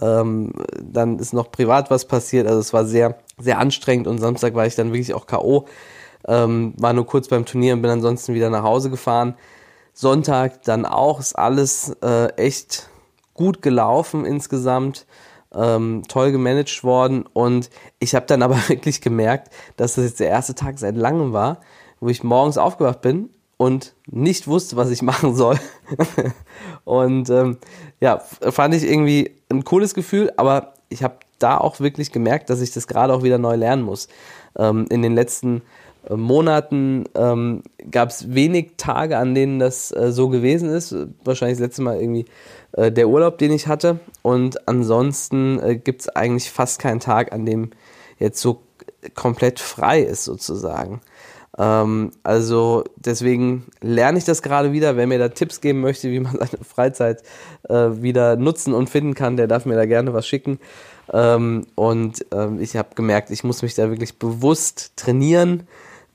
Ähm, 0.00 0.52
dann 0.80 1.18
ist 1.18 1.32
noch 1.32 1.50
privat 1.50 1.90
was 1.90 2.06
passiert, 2.06 2.46
also 2.46 2.60
es 2.60 2.72
war 2.74 2.84
sehr, 2.84 3.18
sehr 3.38 3.58
anstrengend 3.58 4.06
und 4.06 4.18
Samstag 4.18 4.54
war 4.54 4.66
ich 4.66 4.74
dann 4.74 4.92
wirklich 4.92 5.14
auch 5.14 5.26
K.O. 5.26 5.66
Ähm, 6.28 6.74
war 6.76 6.92
nur 6.92 7.06
kurz 7.06 7.28
beim 7.28 7.46
Turnier 7.46 7.72
und 7.72 7.82
bin 7.82 7.90
ansonsten 7.90 8.34
wieder 8.34 8.50
nach 8.50 8.62
Hause 8.62 8.90
gefahren. 8.90 9.34
Sonntag 9.94 10.62
dann 10.64 10.84
auch, 10.84 11.20
ist 11.20 11.38
alles 11.38 11.96
äh, 12.02 12.28
echt 12.36 12.90
gut 13.32 13.62
gelaufen 13.62 14.26
insgesamt. 14.26 15.06
Ähm, 15.54 16.02
toll 16.08 16.32
gemanagt 16.32 16.84
worden 16.84 17.24
und 17.32 17.70
ich 17.98 18.14
habe 18.14 18.26
dann 18.26 18.42
aber 18.42 18.56
wirklich 18.68 19.00
gemerkt, 19.00 19.52
dass 19.76 19.94
das 19.94 20.04
jetzt 20.04 20.20
der 20.20 20.28
erste 20.28 20.54
Tag 20.54 20.78
seit 20.78 20.96
langem 20.96 21.32
war, 21.32 21.60
wo 22.00 22.08
ich 22.08 22.22
morgens 22.22 22.58
aufgewacht 22.58 23.00
bin 23.00 23.30
und 23.56 23.94
nicht 24.06 24.48
wusste, 24.48 24.76
was 24.76 24.90
ich 24.90 25.02
machen 25.02 25.34
soll. 25.34 25.58
und 26.84 27.30
ähm, 27.30 27.58
ja, 28.00 28.18
fand 28.18 28.74
ich 28.74 28.84
irgendwie 28.84 29.36
ein 29.50 29.64
cooles 29.64 29.94
Gefühl, 29.94 30.32
aber 30.36 30.74
ich 30.88 31.02
habe 31.02 31.16
da 31.38 31.58
auch 31.58 31.80
wirklich 31.80 32.12
gemerkt, 32.12 32.50
dass 32.50 32.60
ich 32.60 32.72
das 32.72 32.86
gerade 32.86 33.12
auch 33.12 33.22
wieder 33.22 33.38
neu 33.38 33.56
lernen 33.56 33.82
muss. 33.82 34.08
Ähm, 34.56 34.86
in 34.90 35.02
den 35.02 35.14
letzten 35.14 35.62
Monaten 36.10 37.04
ähm, 37.14 37.62
gab 37.90 38.10
es 38.10 38.34
wenig 38.34 38.72
Tage, 38.76 39.18
an 39.18 39.34
denen 39.34 39.58
das 39.58 39.92
äh, 39.92 40.10
so 40.12 40.28
gewesen 40.28 40.68
ist. 40.68 40.94
Wahrscheinlich 41.24 41.58
das 41.58 41.66
letzte 41.66 41.82
Mal 41.82 42.00
irgendwie 42.00 42.24
äh, 42.72 42.90
der 42.90 43.08
Urlaub, 43.08 43.38
den 43.38 43.52
ich 43.52 43.66
hatte. 43.66 44.00
Und 44.22 44.68
ansonsten 44.68 45.60
äh, 45.60 45.76
gibt 45.76 46.02
es 46.02 46.08
eigentlich 46.08 46.50
fast 46.50 46.80
keinen 46.80 47.00
Tag, 47.00 47.32
an 47.32 47.46
dem 47.46 47.70
jetzt 48.18 48.40
so 48.40 48.62
komplett 49.14 49.60
frei 49.60 50.00
ist 50.00 50.24
sozusagen. 50.24 51.00
Ähm, 51.58 52.12
also 52.22 52.84
deswegen 52.96 53.66
lerne 53.80 54.18
ich 54.18 54.24
das 54.24 54.42
gerade 54.42 54.72
wieder. 54.72 54.96
Wer 54.96 55.06
mir 55.06 55.18
da 55.18 55.28
Tipps 55.28 55.60
geben 55.60 55.80
möchte, 55.80 56.10
wie 56.10 56.20
man 56.20 56.32
seine 56.38 56.64
Freizeit 56.64 57.22
äh, 57.68 57.74
wieder 57.74 58.36
nutzen 58.36 58.74
und 58.74 58.90
finden 58.90 59.14
kann, 59.14 59.36
der 59.36 59.46
darf 59.46 59.66
mir 59.66 59.76
da 59.76 59.86
gerne 59.86 60.14
was 60.14 60.26
schicken. 60.26 60.58
Ähm, 61.12 61.66
und 61.74 62.24
ähm, 62.32 62.60
ich 62.60 62.76
habe 62.76 62.94
gemerkt, 62.94 63.30
ich 63.30 63.44
muss 63.44 63.62
mich 63.62 63.74
da 63.74 63.88
wirklich 63.90 64.18
bewusst 64.18 64.92
trainieren, 64.96 65.64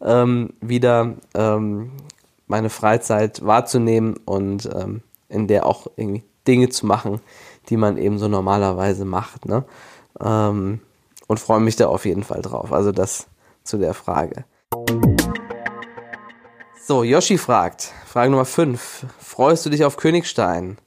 ähm, 0.02 0.54
wieder 0.62 1.16
ähm, 1.34 1.92
meine 2.48 2.70
Freizeit 2.70 3.46
wahrzunehmen 3.46 4.16
und 4.26 4.70
ähm, 4.74 5.02
in 5.30 5.48
der 5.48 5.66
auch 5.66 5.88
irgendwie 5.96 6.24
Dinge 6.48 6.70
zu 6.70 6.86
machen, 6.86 7.20
die 7.70 7.78
man 7.78 7.98
eben 7.98 8.18
so 8.20 8.28
normalerweise 8.28 9.06
macht. 9.06 9.46
Ne? 9.46 9.66
Ähm, 10.22 10.80
und 11.28 11.40
freue 11.40 11.60
mich 11.60 11.76
da 11.76 11.88
auf 11.88 12.06
jeden 12.06 12.24
Fall 12.24 12.42
drauf. 12.42 12.72
Also 12.72 12.92
das 12.92 13.28
zu 13.64 13.78
der 13.78 13.94
Frage. 13.94 14.46
So, 16.88 17.04
Yoshi 17.04 17.38
fragt, 17.38 17.92
Frage 18.06 18.32
Nummer 18.32 18.46
5. 18.46 19.06
Freust 19.20 19.66
du 19.66 19.70
dich 19.70 19.84
auf 19.84 19.98
Königstein? 19.98 20.78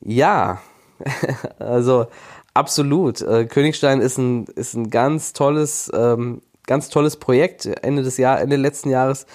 Ja, 0.00 0.60
also 1.58 2.06
absolut. 2.52 3.22
Äh, 3.22 3.46
Königstein 3.46 4.02
ist 4.02 4.18
ein, 4.18 4.44
ist 4.44 4.74
ein 4.74 4.90
ganz 4.90 5.32
tolles, 5.32 5.90
ähm, 5.94 6.42
ganz 6.66 6.88
tolles 6.88 7.16
Projekt. 7.16 7.66
Ende 7.66 8.02
des 8.02 8.16
Jahr, 8.16 8.40
Ende 8.40 8.56
letzten 8.56 8.90
Jahres 8.90 9.26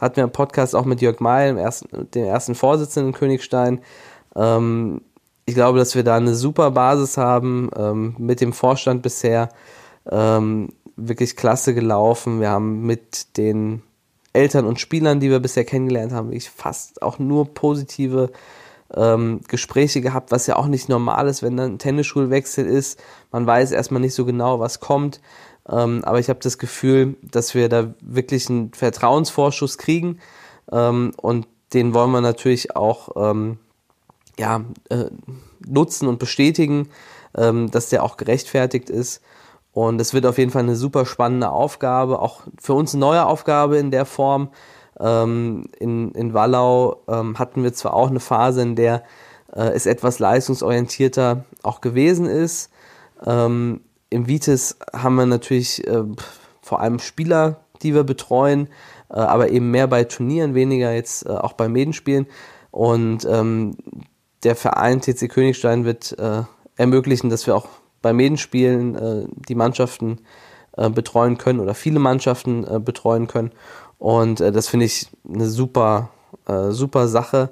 hatten 0.00 0.16
wir 0.16 0.24
einen 0.24 0.32
Podcast 0.32 0.74
auch 0.74 0.84
mit 0.84 1.00
Jörg 1.00 1.20
Meil, 1.20 1.48
dem 1.48 1.58
ersten, 1.58 2.10
dem 2.10 2.24
ersten 2.24 2.54
Vorsitzenden 2.54 3.12
in 3.12 3.18
Königstein. 3.18 3.80
Ähm, 4.36 5.00
ich 5.44 5.54
glaube, 5.54 5.78
dass 5.78 5.94
wir 5.94 6.04
da 6.04 6.16
eine 6.16 6.34
super 6.34 6.70
Basis 6.70 7.16
haben, 7.16 7.70
ähm, 7.76 8.14
mit 8.18 8.40
dem 8.40 8.52
Vorstand 8.52 9.02
bisher 9.02 9.48
ähm, 10.10 10.68
wirklich 10.96 11.36
klasse 11.36 11.74
gelaufen. 11.74 12.40
Wir 12.40 12.50
haben 12.50 12.82
mit 12.82 13.36
den 13.36 13.82
Eltern 14.32 14.66
und 14.66 14.78
Spielern, 14.78 15.20
die 15.20 15.30
wir 15.30 15.40
bisher 15.40 15.64
kennengelernt 15.64 16.12
haben, 16.12 16.32
ich 16.32 16.50
fast 16.50 17.02
auch 17.02 17.18
nur 17.18 17.54
positive 17.54 18.30
ähm, 18.94 19.40
Gespräche 19.48 20.00
gehabt, 20.00 20.30
was 20.32 20.46
ja 20.46 20.56
auch 20.56 20.66
nicht 20.66 20.88
normal 20.88 21.28
ist, 21.28 21.42
wenn 21.42 21.56
dann 21.56 21.72
ein 21.72 21.78
Tennisschulwechsel 21.78 22.66
ist. 22.66 23.02
Man 23.32 23.46
weiß 23.46 23.72
erstmal 23.72 24.00
nicht 24.00 24.14
so 24.14 24.24
genau, 24.24 24.60
was 24.60 24.80
kommt. 24.80 25.20
Ähm, 25.70 26.02
aber 26.04 26.18
ich 26.18 26.28
habe 26.28 26.40
das 26.42 26.58
Gefühl, 26.58 27.16
dass 27.22 27.54
wir 27.54 27.68
da 27.68 27.94
wirklich 28.00 28.48
einen 28.48 28.72
Vertrauensvorschuss 28.72 29.78
kriegen. 29.78 30.18
Ähm, 30.70 31.12
und 31.16 31.46
den 31.72 31.94
wollen 31.94 32.10
wir 32.10 32.20
natürlich 32.20 32.76
auch 32.76 33.10
ähm, 33.16 33.58
ja, 34.38 34.62
äh, 34.88 35.06
nutzen 35.66 36.08
und 36.08 36.18
bestätigen, 36.18 36.88
ähm, 37.36 37.70
dass 37.70 37.90
der 37.90 38.02
auch 38.04 38.16
gerechtfertigt 38.16 38.90
ist. 38.90 39.22
Und 39.72 40.00
es 40.00 40.14
wird 40.14 40.26
auf 40.26 40.38
jeden 40.38 40.50
Fall 40.50 40.62
eine 40.62 40.76
super 40.76 41.06
spannende 41.06 41.50
Aufgabe, 41.50 42.20
auch 42.20 42.42
für 42.60 42.74
uns 42.74 42.94
eine 42.94 43.00
neue 43.00 43.26
Aufgabe 43.26 43.76
in 43.78 43.90
der 43.90 44.06
Form. 44.06 44.50
Ähm, 44.98 45.68
in, 45.78 46.12
in 46.12 46.34
Wallau 46.34 47.02
ähm, 47.06 47.38
hatten 47.38 47.62
wir 47.62 47.72
zwar 47.72 47.94
auch 47.94 48.08
eine 48.08 48.20
Phase, 48.20 48.62
in 48.62 48.74
der 48.74 49.04
äh, 49.54 49.70
es 49.70 49.86
etwas 49.86 50.18
leistungsorientierter 50.18 51.44
auch 51.62 51.80
gewesen 51.80 52.26
ist. 52.26 52.70
Ähm, 53.24 53.82
Im 54.10 54.26
Vitis 54.26 54.76
haben 54.92 55.16
wir 55.16 55.26
natürlich 55.26 55.86
äh, 55.86 56.04
vor 56.62 56.80
allem 56.80 56.98
Spieler, 56.98 57.60
die 57.82 57.94
wir 57.94 58.04
betreuen, 58.04 58.68
äh, 59.10 59.14
aber 59.14 59.50
eben 59.50 59.70
mehr 59.70 59.86
bei 59.86 60.04
Turnieren, 60.04 60.54
weniger 60.54 60.92
jetzt 60.92 61.26
äh, 61.26 61.30
auch 61.30 61.52
bei 61.52 61.68
Medenspielen. 61.68 62.26
Und 62.70 63.24
ähm, 63.24 63.76
der 64.42 64.56
Verein 64.56 65.00
TC 65.00 65.28
Königstein 65.28 65.84
wird 65.84 66.18
äh, 66.18 66.42
ermöglichen, 66.76 67.30
dass 67.30 67.46
wir 67.46 67.56
auch 67.56 67.68
bei 68.02 68.12
Medenspielen 68.12 68.94
äh, 68.94 69.26
die 69.48 69.54
Mannschaften 69.54 70.20
äh, 70.76 70.88
betreuen 70.88 71.38
können 71.38 71.60
oder 71.60 71.74
viele 71.74 71.98
Mannschaften 71.98 72.84
betreuen 72.84 73.26
können. 73.26 73.52
Und 73.98 74.38
das 74.38 74.68
finde 74.68 74.86
ich 74.86 75.08
eine 75.28 75.48
super, 75.48 76.10
super 76.68 77.08
Sache. 77.08 77.50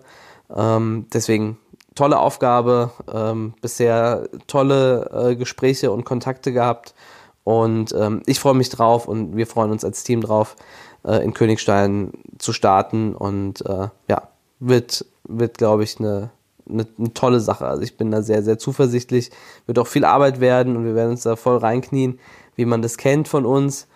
Ähm, 0.55 1.07
deswegen 1.13 1.59
tolle 1.97 2.21
Aufgabe, 2.21 2.93
ähm, 3.13 3.55
bisher 3.61 4.29
tolle 4.47 5.11
äh, 5.31 5.37
Gespräche 5.37 5.91
und 5.91 6.05
Kontakte 6.05 6.53
gehabt. 6.53 6.95
Und 7.43 7.93
ähm, 7.99 8.23
ich 8.27 8.39
freue 8.39 8.55
mich 8.55 8.69
drauf 8.71 9.09
und 9.09 9.37
wir 9.37 9.47
freuen 9.47 9.71
uns 9.71 9.85
als 9.85 10.05
Team 10.05 10.21
drauf, 10.21 10.57
äh, 11.05 11.25
in 11.25 11.35
Königstein 11.35 12.13
zu 12.39 12.53
starten. 12.53 13.15
Und 13.15 13.67
äh, 13.67 13.89
ja, 14.09 14.29
wird, 14.61 15.05
wird 15.25 15.59
glaube 15.59 15.83
ich, 15.83 15.99
eine 15.99 16.31
eine, 16.69 16.87
eine, 16.99 17.15
tolle 17.15 17.41
Sache. 17.41 17.67
Also 17.67 17.83
ich 17.83 17.97
bin 17.97 18.11
da 18.11 18.23
sehr, 18.23 18.43
sehr 18.43 18.59
zuversichtlich. 18.59 19.31
Wird 19.67 19.79
auch 19.79 19.87
viel 19.87 20.05
Arbeit 20.05 20.41
werden 20.41 20.77
und 20.77 20.85
wir 20.85 20.95
werden 20.95 21.11
uns 21.13 21.23
da 21.23 21.37
voll 21.37 21.59
reinknien, 21.59 22.19
wie 22.57 22.65
man 22.65 22.83
das 22.83 22.97
kennt 22.97 23.29
von 23.29 23.47
uns. 23.47 23.87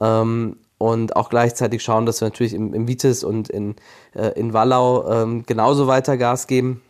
Ähm, 0.00 0.56
und 0.78 1.14
auch 1.14 1.28
gleichzeitig 1.28 1.82
schauen, 1.82 2.06
dass 2.06 2.20
wir 2.22 2.26
natürlich 2.26 2.54
im, 2.54 2.72
im 2.72 2.88
Vitis 2.88 3.22
und 3.22 3.50
in, 3.50 3.76
äh, 4.14 4.28
in 4.38 4.54
Wallau 4.54 5.06
ähm, 5.10 5.44
genauso 5.44 5.86
weiter 5.86 6.16
Gas 6.16 6.46
geben. 6.46 6.82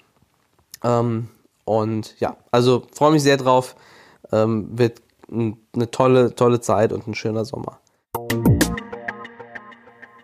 Ähm, 0.82 1.28
und 1.64 2.18
ja, 2.20 2.36
also 2.50 2.82
freue 2.92 3.12
mich 3.12 3.22
sehr 3.22 3.36
drauf. 3.36 3.76
Ähm, 4.32 4.68
wird 4.78 5.02
eine 5.30 5.90
tolle, 5.90 6.34
tolle 6.34 6.60
Zeit 6.60 6.92
und 6.92 7.06
ein 7.06 7.14
schöner 7.14 7.44
Sommer. 7.44 7.78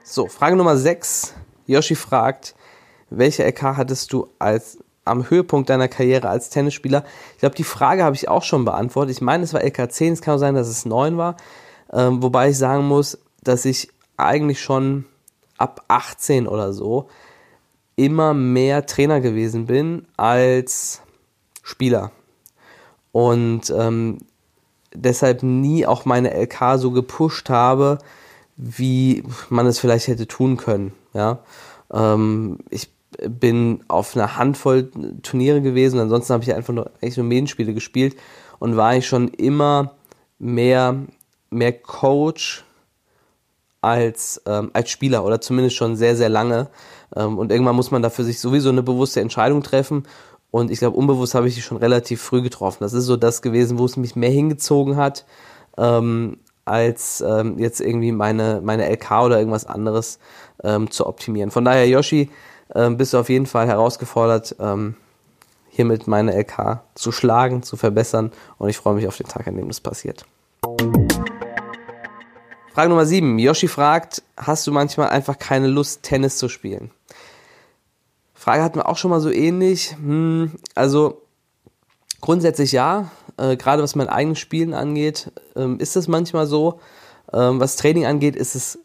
So, 0.03 0.27
Frage 0.29 0.57
Nummer 0.57 0.77
6. 0.77 1.35
Yoshi 1.67 1.95
fragt, 1.95 2.55
welche 3.11 3.45
LK 3.45 3.77
hattest 3.77 4.13
du 4.13 4.29
als 4.39 4.79
am 5.05 5.31
Höhepunkt 5.31 5.71
deiner 5.71 5.89
Karriere 5.89 6.29
als 6.29 6.51
Tennisspieler? 6.51 7.05
Ich 7.35 7.41
glaube, 7.41 7.55
die 7.55 7.65
Frage 7.65 8.03
habe 8.03 8.17
ich 8.17 8.29
auch 8.29 8.43
schon 8.43 8.65
beantwortet. 8.65 9.17
Ich 9.17 9.21
meine, 9.21 9.45
es 9.45 9.53
war 9.53 9.61
LK10, 9.61 10.13
es 10.13 10.21
kann 10.23 10.35
auch 10.35 10.39
sein, 10.39 10.55
dass 10.55 10.69
es 10.69 10.85
9 10.85 11.17
war. 11.17 11.37
Ähm, 11.93 12.23
wobei 12.23 12.51
ich 12.51 12.59
sagen 12.59 12.87
muss, 12.87 13.19
dass 13.43 13.65
ich 13.65 13.89
eigentlich 14.17 14.61
schon 14.61 15.05
ab 15.59 15.85
18 15.89 16.49
oder 16.49 16.73
so 16.73 17.09
immer 17.97 18.35
mehr 18.35 18.87
Trainer 18.87 19.21
gewesen 19.21 19.67
bin 19.67 20.07
als 20.17 21.01
Spieler. 21.63 22.13
Und 23.13 23.73
ähm, 23.77 24.19
deshalb 24.95 25.43
nie 25.43 25.87
auch 25.87 26.05
meine 26.05 26.35
LK 26.35 26.79
so 26.79 26.91
gepusht 26.91 27.49
habe, 27.49 27.99
wie 28.57 29.25
man 29.49 29.67
es 29.67 29.79
vielleicht 29.79 30.09
hätte 30.09 30.27
tun 30.27 30.57
können. 30.57 30.93
Ja? 31.15 31.39
Ähm, 31.93 32.59
ich 32.71 32.91
bin 33.27 33.81
auf 33.89 34.15
einer 34.15 34.37
Handvoll 34.37 34.91
Turniere 35.23 35.63
gewesen. 35.63 35.99
Ansonsten 36.01 36.35
habe 36.35 36.45
ich 36.45 36.55
einfach 36.55 36.75
nur, 36.75 36.91
eigentlich 37.01 37.17
nur 37.17 37.27
Medienspiele 37.27 37.75
gespielt 37.75 38.17
und 38.59 38.77
war 38.77 38.97
ich 38.97 39.07
schon 39.07 39.29
immer 39.29 39.95
mehr, 40.39 40.97
mehr 41.51 41.73
Coach 41.73 42.65
als, 43.81 44.43
ähm, 44.47 44.71
als 44.73 44.91
Spieler 44.91 45.25
oder 45.25 45.41
zumindest 45.41 45.77
schon 45.77 45.97
sehr, 45.97 46.17
sehr 46.17 46.29
lange. 46.29 46.69
Ähm, 47.15 47.39
und 47.39 47.53
irgendwann 47.53 47.77
muss 47.77 47.91
man 47.91 48.03
dafür 48.03 48.25
sich 48.25 48.41
sowieso 48.41 48.69
eine 48.69 48.83
bewusste 48.83 49.21
Entscheidung 49.21 49.63
treffen. 49.63 50.05
Und 50.51 50.71
ich 50.71 50.79
glaube, 50.79 50.97
unbewusst 50.97 51.35
habe 51.35 51.49
ich 51.49 51.55
die 51.55 51.63
schon 51.63 51.77
relativ 51.77 52.23
früh 52.23 52.43
getroffen. 52.43 52.79
Das 52.81 52.93
ist 52.93 53.05
so 53.05 53.17
das 53.17 53.43
gewesen, 53.43 53.79
wo 53.79 53.85
es 53.85 53.97
mich 53.97 54.17
mehr 54.17 54.31
hingezogen 54.31 54.97
hat, 54.97 55.27
ähm, 55.77 56.39
als 56.65 57.21
ähm, 57.21 57.59
jetzt 57.59 57.81
irgendwie 57.81 58.13
meine, 58.13 58.61
meine 58.63 58.89
LK 58.91 59.11
oder 59.25 59.39
irgendwas 59.39 59.67
anderes 59.67 60.19
ähm, 60.65 60.91
zu 60.91 61.07
optimieren. 61.07 61.51
Von 61.51 61.65
daher, 61.65 61.87
Yoshi, 61.87 62.31
ähm, 62.75 62.97
bist 62.97 63.13
du 63.13 63.19
auf 63.19 63.29
jeden 63.29 63.47
Fall 63.47 63.67
herausgefordert, 63.67 64.57
ähm, 64.59 64.97
hiermit 65.69 66.07
meine 66.07 66.35
LK 66.35 66.81
zu 66.95 67.13
schlagen, 67.13 67.63
zu 67.63 67.77
verbessern 67.77 68.33
und 68.59 68.69
ich 68.69 68.79
freue 68.79 68.95
mich 68.95 69.07
auf 69.07 69.17
den 69.17 69.29
Tag, 69.29 69.47
an 69.47 69.57
dem 69.57 69.69
das 69.69 69.81
passiert. 69.81 70.25
Frage 72.73 72.89
Nummer 72.89 73.07
7. 73.07 73.39
Yoshi 73.39 73.69
fragt, 73.69 74.23
hast 74.37 74.67
du 74.67 74.73
manchmal 74.73 75.09
einfach 75.09 75.39
keine 75.39 75.67
Lust, 75.67 76.03
Tennis 76.03 76.39
zu 76.39 76.49
spielen? 76.49 76.91
Frage 78.47 78.63
hatten 78.63 78.79
wir 78.79 78.89
auch 78.89 78.97
schon 78.97 79.11
mal 79.11 79.21
so 79.21 79.29
ähnlich. 79.29 79.97
Hm, 79.97 80.53
also 80.77 81.23
grundsätzlich 82.21 82.71
ja, 82.71 83.11
äh, 83.39 83.57
gerade 83.57 83.83
was 83.83 83.97
mein 83.97 84.09
eigenes 84.09 84.39
Spielen 84.39 84.73
angeht, 84.73 85.33
ähm, 85.57 85.81
ist 85.81 85.97
das 85.97 86.07
manchmal 86.07 86.47
so. 86.47 86.79
Ähm, 87.33 87.59
was 87.59 87.75
Training 87.75 88.07
angeht, 88.07 88.37
ist 88.37 88.55
es 88.55 88.79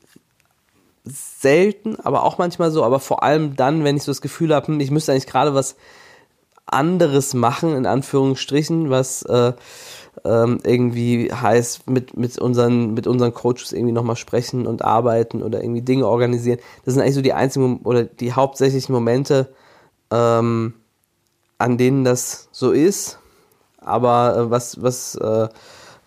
selten, 1.03 1.99
aber 1.99 2.23
auch 2.23 2.39
manchmal 2.39 2.71
so, 2.71 2.83
aber 2.83 2.99
vor 2.99 3.21
allem 3.21 3.55
dann, 3.55 3.83
wenn 3.83 3.97
ich 3.97 4.01
so 4.01 4.09
das 4.11 4.21
Gefühl 4.21 4.55
habe, 4.55 4.65
hm, 4.65 4.79
ich 4.79 4.89
müsste 4.89 5.11
eigentlich 5.11 5.27
gerade 5.27 5.53
was 5.53 5.75
anderes 6.65 7.35
machen, 7.35 7.75
in 7.75 7.85
Anführungsstrichen, 7.85 8.89
was 8.89 9.21
äh, 9.21 9.53
ähm, 10.25 10.59
irgendwie 10.63 11.31
heißt, 11.31 11.89
mit, 11.89 12.17
mit, 12.17 12.37
unseren, 12.37 12.93
mit 12.93 13.07
unseren 13.07 13.33
Coaches 13.33 13.71
irgendwie 13.71 13.93
nochmal 13.93 14.15
sprechen 14.15 14.67
und 14.67 14.83
arbeiten 14.83 15.41
oder 15.41 15.63
irgendwie 15.63 15.81
Dinge 15.81 16.07
organisieren. 16.07 16.59
Das 16.85 16.93
sind 16.93 17.01
eigentlich 17.01 17.15
so 17.15 17.21
die 17.21 17.33
einzigen 17.33 17.79
oder 17.83 18.03
die 18.03 18.33
hauptsächlichen 18.33 18.93
Momente, 18.93 19.53
ähm, 20.11 20.73
an 21.57 21.77
denen 21.77 22.03
das 22.03 22.49
so 22.51 22.71
ist. 22.71 23.19
Aber 23.79 24.35
äh, 24.37 24.49
was, 24.51 24.81
was, 24.81 25.15
äh, 25.15 25.47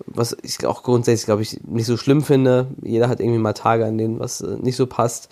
was 0.06 0.36
ich 0.42 0.64
auch 0.66 0.82
grundsätzlich, 0.82 1.26
glaube 1.26 1.42
ich, 1.42 1.60
nicht 1.64 1.86
so 1.86 1.96
schlimm 1.96 2.22
finde. 2.22 2.68
Jeder 2.82 3.08
hat 3.08 3.20
irgendwie 3.20 3.40
mal 3.40 3.52
Tage, 3.52 3.84
an 3.84 3.98
denen 3.98 4.20
was 4.20 4.40
äh, 4.40 4.56
nicht 4.60 4.76
so 4.76 4.86
passt. 4.86 5.28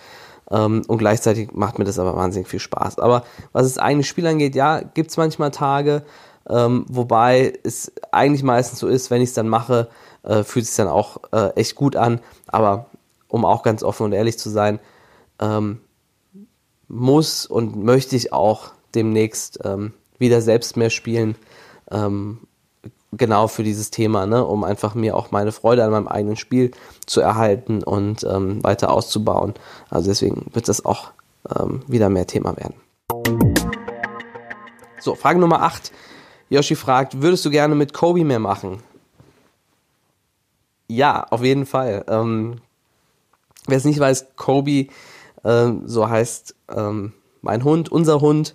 Ähm, 0.50 0.82
und 0.88 0.98
gleichzeitig 0.98 1.52
macht 1.52 1.78
mir 1.78 1.84
das 1.84 1.98
aber 1.98 2.16
wahnsinnig 2.16 2.48
viel 2.48 2.60
Spaß. 2.60 2.98
Aber 2.98 3.24
was 3.52 3.64
das 3.64 3.78
eigene 3.78 4.04
Spiel 4.04 4.26
angeht, 4.26 4.54
ja, 4.54 4.80
gibt 4.80 5.10
es 5.10 5.16
manchmal 5.16 5.50
Tage, 5.50 6.02
ähm, 6.48 6.84
wobei 6.88 7.58
es 7.62 7.92
eigentlich 8.10 8.42
meistens 8.42 8.78
so 8.78 8.88
ist, 8.88 9.10
wenn 9.10 9.22
ich 9.22 9.30
es 9.30 9.34
dann 9.34 9.48
mache, 9.48 9.88
äh, 10.22 10.42
fühlt 10.42 10.64
es 10.64 10.70
sich 10.70 10.76
dann 10.76 10.88
auch 10.88 11.18
äh, 11.32 11.50
echt 11.54 11.74
gut 11.74 11.96
an. 11.96 12.20
Aber 12.46 12.86
um 13.28 13.44
auch 13.44 13.62
ganz 13.62 13.82
offen 13.82 14.04
und 14.04 14.12
ehrlich 14.12 14.38
zu 14.38 14.50
sein, 14.50 14.78
ähm, 15.40 15.80
muss 16.88 17.46
und 17.46 17.82
möchte 17.82 18.16
ich 18.16 18.32
auch 18.32 18.72
demnächst 18.94 19.60
ähm, 19.64 19.92
wieder 20.18 20.42
selbst 20.42 20.76
mehr 20.76 20.90
spielen. 20.90 21.36
Ähm, 21.90 22.40
genau 23.12 23.46
für 23.46 23.62
dieses 23.62 23.90
Thema, 23.90 24.26
ne, 24.26 24.44
um 24.44 24.64
einfach 24.64 24.94
mir 24.94 25.16
auch 25.16 25.30
meine 25.30 25.52
Freude 25.52 25.84
an 25.84 25.90
meinem 25.90 26.08
eigenen 26.08 26.36
Spiel 26.36 26.70
zu 27.06 27.20
erhalten 27.20 27.82
und 27.82 28.24
ähm, 28.24 28.62
weiter 28.64 28.90
auszubauen. 28.90 29.54
Also 29.90 30.10
deswegen 30.10 30.46
wird 30.52 30.68
das 30.68 30.84
auch 30.84 31.12
ähm, 31.58 31.82
wieder 31.86 32.08
mehr 32.08 32.26
Thema 32.26 32.56
werden. 32.56 32.74
So, 35.00 35.14
Frage 35.14 35.40
Nummer 35.40 35.62
8. 35.62 35.92
Yoshi 36.52 36.76
fragt, 36.76 37.22
würdest 37.22 37.44
du 37.44 37.50
gerne 37.50 37.74
mit 37.74 37.92
Kobe 37.92 38.24
mehr 38.24 38.38
machen? 38.38 38.82
Ja, 40.88 41.26
auf 41.30 41.42
jeden 41.42 41.66
Fall. 41.66 42.04
Ähm, 42.08 42.60
Wer 43.66 43.76
es 43.76 43.84
nicht 43.84 44.00
weiß, 44.00 44.34
Kobe, 44.36 44.88
ähm, 45.44 45.82
so 45.86 46.08
heißt 46.08 46.54
ähm, 46.74 47.12
mein 47.42 47.62
Hund, 47.64 47.90
unser 47.92 48.20
Hund, 48.20 48.54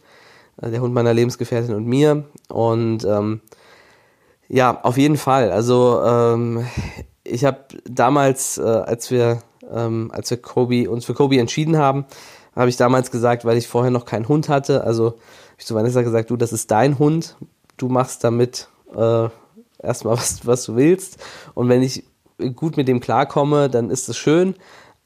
äh, 0.62 0.69
der 0.69 0.81
Hund 0.81 0.93
meiner 0.93 1.13
Lebensgefährtin 1.13 1.75
und 1.75 1.86
mir. 1.86 2.25
Und 2.49 3.05
ähm, 3.05 3.41
ja, 4.49 4.81
auf 4.83 4.97
jeden 4.97 5.17
Fall. 5.17 5.51
Also 5.51 6.01
ähm, 6.05 6.65
ich 7.23 7.45
habe 7.45 7.60
damals, 7.89 8.57
äh, 8.57 8.63
als 8.63 9.12
wir, 9.12 9.41
ähm, 9.71 10.12
als 10.13 10.29
wir 10.29 10.41
Kobe, 10.41 10.89
uns 10.89 11.05
für 11.05 11.13
Kobe 11.13 11.39
entschieden 11.39 11.77
haben, 11.77 12.05
habe 12.55 12.69
ich 12.69 12.75
damals 12.75 13.12
gesagt, 13.12 13.45
weil 13.45 13.57
ich 13.57 13.67
vorher 13.67 13.91
noch 13.91 14.05
keinen 14.05 14.27
Hund 14.27 14.49
hatte, 14.49 14.83
also 14.83 15.05
habe 15.05 15.60
ich 15.60 15.65
zu 15.65 15.75
Vanessa 15.75 16.01
gesagt, 16.01 16.29
du, 16.29 16.36
das 16.36 16.51
ist 16.51 16.71
dein 16.71 16.99
Hund, 16.99 17.38
du 17.77 17.87
machst 17.87 18.23
damit 18.23 18.69
äh, 18.95 19.29
erstmal 19.81 20.17
was, 20.17 20.45
was 20.45 20.65
du 20.65 20.75
willst. 20.75 21.17
Und 21.53 21.69
wenn 21.69 21.81
ich 21.81 22.03
gut 22.55 22.77
mit 22.77 22.87
dem 22.87 22.99
klarkomme, 22.99 23.69
dann 23.69 23.89
ist 23.89 24.09
es 24.09 24.17
schön. 24.17 24.55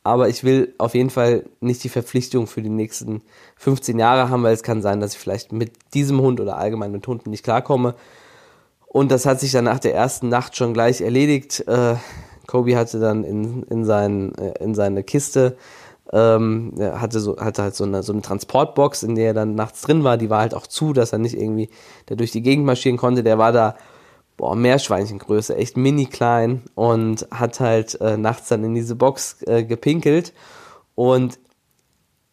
Aber 0.04 0.30
ich 0.30 0.44
will 0.44 0.74
auf 0.80 0.96
jeden 0.96 1.12
Fall 1.12 1.46
nicht 1.60 1.84
die 1.84 1.90
Verpflichtung 1.90 2.48
für 2.48 2.64
die 2.64 2.70
nächsten 2.70 3.22
15 3.58 4.00
Jahre 4.00 4.30
haben, 4.30 4.42
weil 4.42 4.54
es 4.54 4.64
kann 4.64 4.82
sein, 4.82 5.00
dass 5.00 5.14
ich 5.14 5.20
vielleicht 5.20 5.52
mit 5.52 5.74
diesem 5.94 6.20
Hund 6.22 6.40
oder 6.40 6.58
allgemein 6.58 6.92
mit 6.92 7.06
Hunden 7.06 7.30
nicht 7.30 7.44
klarkomme. 7.44 7.94
Und 8.88 9.12
das 9.12 9.28
hat 9.28 9.40
sich 9.40 9.52
dann 9.52 9.66
nach 9.66 9.80
der 9.80 9.94
ersten 9.94 10.28
Nacht 10.28 10.58
schon 10.58 10.74
gleich 10.74 11.02
erledigt. 11.02 11.66
Äh, 11.68 11.96
Kobe 12.48 12.76
hatte 12.76 13.00
dann 13.00 13.24
in, 13.24 13.64
in, 13.64 13.86
sein, 13.86 14.34
äh, 14.36 14.62
in 14.62 14.74
seine 14.74 15.04
Kiste, 15.04 15.56
ähm, 16.12 16.74
hatte, 16.78 17.20
so, 17.20 17.38
hatte 17.38 17.64
halt 17.64 17.76
so 17.76 17.84
eine, 17.84 18.04
so 18.04 18.14
eine 18.14 18.22
Transportbox, 18.22 19.04
in 19.04 19.16
der 19.16 19.28
er 19.28 19.34
dann 19.34 19.56
nachts 19.56 19.82
drin 19.82 20.04
war. 20.04 20.18
Die 20.18 20.30
war 20.30 20.42
halt 20.42 20.54
auch 20.54 20.68
zu, 20.68 20.94
dass 20.94 21.14
er 21.14 21.20
nicht 21.20 21.36
irgendwie 21.36 21.70
da 22.08 22.16
durch 22.16 22.32
die 22.32 22.42
Gegend 22.42 22.66
marschieren 22.66 22.98
konnte. 22.98 23.24
Der 23.24 23.38
war 23.38 23.52
da, 23.52 23.76
boah, 24.38 24.56
Meerschweinchengröße, 24.56 25.56
echt 25.56 25.78
mini 25.78 26.06
klein 26.06 26.64
und 26.76 27.28
hat 27.32 27.60
halt 27.60 28.00
äh, 28.02 28.18
nachts 28.18 28.50
dann 28.50 28.64
in 28.64 28.76
diese 28.76 28.96
Box 28.96 29.42
äh, 29.44 29.64
gepinkelt. 29.64 30.34
Und 30.96 31.40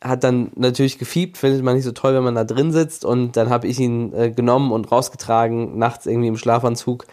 hat 0.03 0.23
dann 0.23 0.53
natürlich 0.55 0.99
gefiebt, 0.99 1.39
findet 1.39 1.65
man 1.65 1.75
nicht 1.75 1.85
so 1.85 1.93
toll, 1.93 2.15
wenn 2.15 2.23
man 2.23 2.35
da 2.35 2.45
drin 2.45 2.73
sitzt. 2.73 3.05
Und 3.05 3.37
dann 3.37 3.51
habe 3.51 3.67
ich 3.67 3.81
ihn 3.81 4.13
äh, 4.13 4.31
genommen 4.31 4.73
und 4.73 4.91
rausgetragen, 4.91 5.79
nachts 5.79 6.07
irgendwie 6.07 6.29
im 6.29 6.37
Schlafanzug 6.37 7.07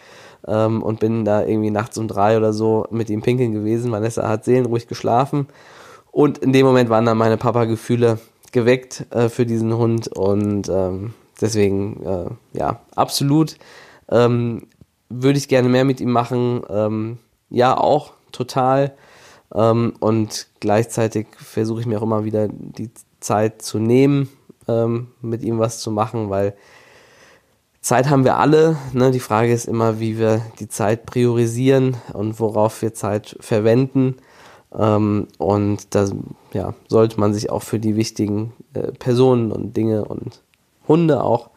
ähm, 0.48 0.84
und 0.84 1.00
bin 1.00 1.26
da 1.26 1.44
irgendwie 1.44 1.72
nachts 1.72 1.98
um 1.98 2.08
drei 2.08 2.38
oder 2.38 2.54
so 2.54 2.86
mit 2.92 3.10
ihm 3.10 3.22
pinkeln 3.22 3.54
gewesen. 3.54 3.92
Vanessa 3.92 4.28
hat 4.28 4.46
seelenruhig 4.46 4.88
geschlafen. 4.88 5.48
Und 6.16 6.38
in 6.38 6.54
dem 6.54 6.66
Moment 6.66 6.90
waren 6.90 7.04
dann 7.04 7.18
meine 7.18 7.36
Papa-Gefühle 7.36 8.20
geweckt 8.54 9.06
äh, 9.10 9.28
für 9.28 9.46
diesen 9.46 9.76
Hund. 9.76 10.08
Und 10.08 10.70
ähm, 10.70 11.14
deswegen, 11.42 12.02
äh, 12.06 12.58
ja, 12.58 12.80
absolut 12.96 13.58
ähm, 14.10 14.68
würde 15.10 15.38
ich 15.38 15.50
gerne 15.50 15.68
mehr 15.68 15.84
mit 15.84 16.00
ihm 16.00 16.12
machen. 16.12 16.62
Ähm, 16.70 17.18
ja, 17.50 17.78
auch 17.78 18.14
total. 18.32 18.94
Ähm, 19.54 19.92
und 20.00 20.48
gleichzeitig 20.62 21.28
versuche 21.36 21.82
ich 21.82 21.86
mir 21.86 22.00
auch 22.00 22.04
immer 22.04 22.24
wieder 22.24 22.48
die 22.48 22.92
Zeit 23.20 23.62
zu 23.62 23.80
nehmen, 23.80 24.30
ähm, 24.70 25.08
mit 25.22 25.44
ihm 25.44 25.60
was 25.60 25.82
zu 25.82 25.92
machen, 25.92 26.30
weil 26.30 26.56
Zeit 27.82 28.10
haben 28.10 28.24
wir 28.24 28.38
alle. 28.38 28.78
Ne? 28.94 29.12
Die 29.12 29.20
Frage 29.20 29.52
ist 29.52 29.66
immer, 29.66 30.00
wie 30.00 30.18
wir 30.18 30.42
die 30.60 30.70
Zeit 30.70 31.06
priorisieren 31.06 31.98
und 32.14 32.40
worauf 32.40 32.82
wir 32.82 32.94
Zeit 32.94 33.36
verwenden. 33.42 34.16
Ähm, 34.78 35.28
und 35.38 35.96
da 35.96 36.10
ja, 36.54 36.74
sollte 36.88 37.20
man 37.20 37.34
sich 37.34 37.50
auch 37.50 37.64
für 37.64 37.80
die 37.80 37.96
wichtigen 37.96 38.54
äh, 38.74 38.92
Personen 38.92 39.52
und 39.52 39.76
Dinge 39.78 40.06
und 40.06 40.42
Hunde 40.88 41.24
auch 41.24 41.50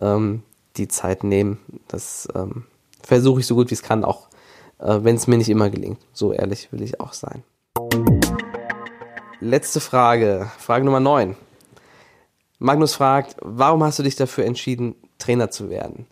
ähm, 0.00 0.42
die 0.76 0.88
Zeit 0.88 1.24
nehmen. 1.24 1.58
Das 1.88 2.28
ähm, 2.34 2.64
versuche 3.02 3.40
ich 3.40 3.46
so 3.46 3.54
gut 3.54 3.70
wie 3.70 3.74
es 3.74 3.82
kann, 3.82 4.04
auch 4.04 4.28
äh, 4.78 4.98
wenn 5.02 5.16
es 5.16 5.26
mir 5.26 5.38
nicht 5.38 5.48
immer 5.48 5.70
gelingt. 5.70 5.98
So 6.12 6.32
ehrlich 6.32 6.72
will 6.72 6.82
ich 6.82 7.00
auch 7.00 7.12
sein. 7.12 7.42
Letzte 9.40 9.80
Frage, 9.80 10.50
Frage 10.58 10.84
Nummer 10.84 11.00
9. 11.00 11.36
Magnus 12.58 12.94
fragt, 12.94 13.36
warum 13.40 13.82
hast 13.82 13.98
du 13.98 14.02
dich 14.02 14.16
dafür 14.16 14.44
entschieden, 14.44 14.94
Trainer 15.18 15.50
zu 15.50 15.70
werden? 15.70 16.06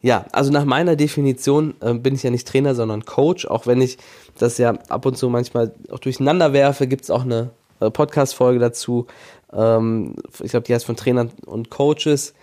Ja, 0.00 0.26
also 0.32 0.52
nach 0.52 0.64
meiner 0.64 0.94
Definition 0.94 1.74
äh, 1.80 1.94
bin 1.94 2.14
ich 2.14 2.22
ja 2.22 2.30
nicht 2.30 2.46
Trainer, 2.46 2.74
sondern 2.74 3.04
Coach, 3.04 3.46
auch 3.46 3.66
wenn 3.66 3.80
ich 3.80 3.98
das 4.38 4.58
ja 4.58 4.70
ab 4.88 5.06
und 5.06 5.18
zu 5.18 5.28
manchmal 5.28 5.72
auch 5.90 5.98
durcheinander 5.98 6.52
werfe, 6.52 6.86
gibt 6.86 7.04
es 7.04 7.10
auch 7.10 7.24
eine 7.24 7.50
äh, 7.80 7.90
Podcast-Folge 7.90 8.60
dazu. 8.60 9.06
Ähm, 9.52 10.14
ich 10.42 10.50
glaube, 10.50 10.66
die 10.66 10.74
heißt 10.74 10.86
von 10.86 10.96
Trainern 10.96 11.32
und 11.46 11.70
Coaches 11.70 12.34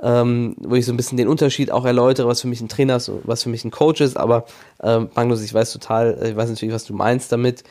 ähm, 0.00 0.54
wo 0.58 0.76
ich 0.76 0.86
so 0.86 0.92
ein 0.92 0.96
bisschen 0.96 1.18
den 1.18 1.28
Unterschied 1.28 1.70
auch 1.70 1.84
erläutere, 1.84 2.28
was 2.28 2.40
für 2.40 2.48
mich 2.48 2.60
ein 2.60 2.68
Trainer 2.68 2.96
ist, 2.96 3.10
was 3.24 3.42
für 3.42 3.48
mich 3.48 3.64
ein 3.64 3.70
Coach 3.70 4.00
ist. 4.00 4.16
Aber 4.16 4.44
ähm, 4.82 5.08
Magnus, 5.14 5.42
ich 5.42 5.52
weiß 5.52 5.72
total, 5.72 6.18
ich 6.24 6.36
weiß 6.36 6.48
natürlich, 6.48 6.74
was 6.74 6.84
du 6.84 6.94
meinst 6.94 7.32
damit. 7.32 7.64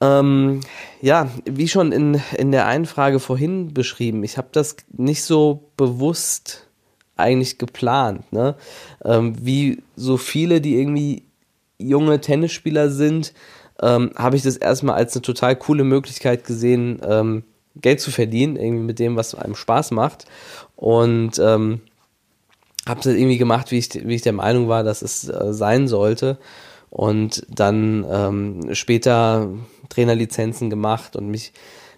Ähm, 0.00 0.60
ja, 1.02 1.28
wie 1.44 1.68
schon 1.68 1.92
in, 1.92 2.20
in 2.36 2.52
der 2.52 2.66
einen 2.66 2.86
Frage 2.86 3.20
vorhin 3.20 3.74
beschrieben, 3.74 4.24
ich 4.24 4.38
habe 4.38 4.48
das 4.52 4.76
nicht 4.92 5.24
so 5.24 5.70
bewusst 5.76 6.68
eigentlich 7.20 7.58
geplant. 7.58 8.32
Ne? 8.32 8.54
Ähm, 9.04 9.34
wie 9.40 9.82
so 9.96 10.16
viele, 10.16 10.60
die 10.60 10.76
irgendwie 10.76 11.22
junge 11.78 12.20
Tennisspieler 12.20 12.90
sind, 12.90 13.32
ähm, 13.82 14.10
habe 14.16 14.36
ich 14.36 14.42
das 14.42 14.56
erstmal 14.56 14.96
als 14.96 15.14
eine 15.14 15.22
total 15.22 15.56
coole 15.56 15.84
Möglichkeit 15.84 16.44
gesehen, 16.44 17.00
ähm, 17.06 17.44
Geld 17.76 18.00
zu 18.00 18.10
verdienen, 18.10 18.56
irgendwie 18.56 18.84
mit 18.84 18.98
dem, 18.98 19.16
was 19.16 19.34
einem 19.34 19.54
Spaß 19.54 19.92
macht. 19.92 20.26
Und 20.76 21.38
ähm, 21.38 21.80
habe 22.86 23.00
es 23.00 23.06
irgendwie 23.06 23.38
gemacht, 23.38 23.70
wie 23.70 23.78
ich, 23.78 23.88
wie 24.06 24.14
ich 24.14 24.22
der 24.22 24.32
Meinung 24.32 24.68
war, 24.68 24.82
dass 24.82 25.02
es 25.02 25.28
äh, 25.28 25.52
sein 25.52 25.88
sollte. 25.88 26.38
Und 26.90 27.46
dann 27.48 28.04
ähm, 28.10 28.74
später 28.74 29.48
Trainerlizenzen 29.88 30.70
gemacht 30.70 31.16
und 31.16 31.28
mich 31.28 31.52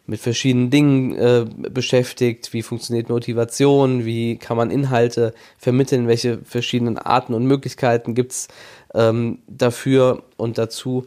mit 0.07 0.21
verschiedenen 0.21 0.71
Dingen 0.71 1.15
äh, 1.15 1.47
beschäftigt. 1.71 2.53
Wie 2.53 2.63
funktioniert 2.63 3.09
Motivation? 3.09 4.05
Wie 4.05 4.37
kann 4.37 4.57
man 4.57 4.71
Inhalte 4.71 5.33
vermitteln? 5.59 6.09
Welche 6.09 6.39
verschiedenen 6.45 6.99
Arten 6.99 7.35
und 7.35 7.47
Möglichkeiten 7.47 8.15
gibt's 8.15 8.49
ähm, 8.95 9.39
dafür 9.47 10.25
und 10.37 10.59
dazu? 10.59 11.07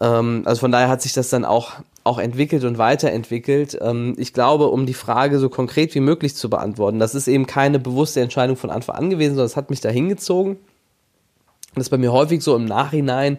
Ähm, 0.00 0.42
also 0.46 0.60
von 0.60 0.72
daher 0.72 0.88
hat 0.88 1.02
sich 1.02 1.12
das 1.12 1.28
dann 1.28 1.44
auch 1.44 1.74
auch 2.04 2.18
entwickelt 2.18 2.64
und 2.64 2.76
weiterentwickelt. 2.76 3.78
Ähm, 3.80 4.14
ich 4.18 4.34
glaube, 4.34 4.68
um 4.68 4.84
die 4.84 4.94
Frage 4.94 5.38
so 5.38 5.48
konkret 5.48 5.94
wie 5.94 6.00
möglich 6.00 6.36
zu 6.36 6.50
beantworten, 6.50 6.98
das 6.98 7.14
ist 7.14 7.28
eben 7.28 7.46
keine 7.46 7.78
bewusste 7.78 8.20
Entscheidung 8.20 8.56
von 8.56 8.70
Anfang 8.70 8.96
an 8.96 9.10
gewesen, 9.10 9.32
sondern 9.32 9.46
es 9.46 9.56
hat 9.56 9.70
mich 9.70 9.80
da 9.80 9.88
hingezogen. 9.88 10.58
Das 11.74 11.84
ist 11.84 11.90
bei 11.90 11.98
mir 11.98 12.12
häufig 12.12 12.42
so 12.42 12.54
im 12.54 12.66
Nachhinein 12.66 13.38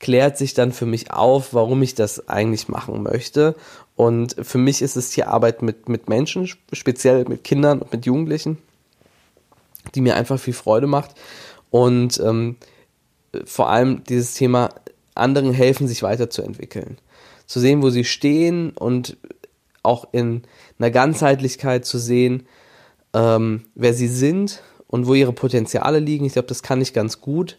klärt 0.00 0.38
sich 0.38 0.54
dann 0.54 0.72
für 0.72 0.86
mich 0.86 1.10
auf, 1.10 1.54
warum 1.54 1.82
ich 1.82 1.94
das 1.94 2.28
eigentlich 2.28 2.68
machen 2.68 3.02
möchte. 3.02 3.56
Und 3.98 4.36
für 4.40 4.58
mich 4.58 4.80
ist 4.80 4.96
es 4.96 5.10
hier 5.10 5.26
Arbeit 5.26 5.60
mit, 5.60 5.88
mit 5.88 6.08
Menschen, 6.08 6.48
speziell 6.72 7.24
mit 7.24 7.42
Kindern 7.42 7.80
und 7.80 7.90
mit 7.90 8.06
Jugendlichen, 8.06 8.58
die 9.92 10.00
mir 10.00 10.14
einfach 10.14 10.38
viel 10.38 10.54
Freude 10.54 10.86
macht. 10.86 11.16
Und 11.70 12.20
ähm, 12.20 12.58
vor 13.44 13.68
allem 13.70 14.04
dieses 14.04 14.34
Thema, 14.34 14.68
anderen 15.16 15.52
helfen, 15.52 15.88
sich 15.88 16.04
weiterzuentwickeln 16.04 16.98
zu 17.46 17.58
sehen, 17.58 17.82
wo 17.82 17.90
sie 17.90 18.04
stehen 18.04 18.70
und 18.70 19.16
auch 19.82 20.06
in 20.12 20.42
einer 20.78 20.92
Ganzheitlichkeit 20.92 21.84
zu 21.84 21.98
sehen, 21.98 22.46
ähm, 23.14 23.64
wer 23.74 23.94
sie 23.94 24.06
sind 24.06 24.62
und 24.86 25.08
wo 25.08 25.14
ihre 25.14 25.32
Potenziale 25.32 25.98
liegen. 25.98 26.24
Ich 26.24 26.34
glaube, 26.34 26.46
das 26.46 26.62
kann 26.62 26.80
ich 26.80 26.92
ganz 26.92 27.20
gut. 27.20 27.56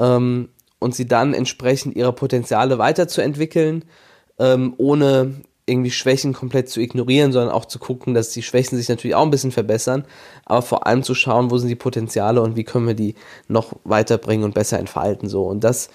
Ähm, 0.00 0.48
und 0.80 0.96
sie 0.96 1.06
dann 1.06 1.32
entsprechend 1.32 1.94
ihre 1.94 2.12
Potenziale 2.12 2.78
weiterzuentwickeln, 2.78 3.84
ähm, 4.40 4.74
ohne 4.76 5.42
irgendwie 5.66 5.90
Schwächen 5.90 6.32
komplett 6.32 6.68
zu 6.68 6.80
ignorieren, 6.80 7.32
sondern 7.32 7.52
auch 7.54 7.64
zu 7.64 7.78
gucken, 7.78 8.14
dass 8.14 8.30
die 8.30 8.42
Schwächen 8.42 8.76
sich 8.76 8.88
natürlich 8.88 9.14
auch 9.14 9.22
ein 9.22 9.30
bisschen 9.30 9.52
verbessern, 9.52 10.04
aber 10.44 10.62
vor 10.62 10.86
allem 10.86 11.02
zu 11.02 11.14
schauen, 11.14 11.50
wo 11.50 11.58
sind 11.58 11.68
die 11.68 11.76
Potenziale 11.76 12.40
und 12.42 12.56
wie 12.56 12.64
können 12.64 12.86
wir 12.86 12.94
die 12.94 13.14
noch 13.48 13.74
weiterbringen 13.84 14.44
und 14.44 14.54
besser 14.54 14.78
entfalten. 14.78 15.28
So. 15.28 15.44
Und 15.44 15.62
das, 15.62 15.90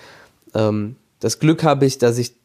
ähm, 0.53 0.95
das 1.19 1.39
Glück 1.39 1.63
habe 1.63 1.85
ich, 1.85 1.97
dass 1.97 2.17
ich 2.17 2.35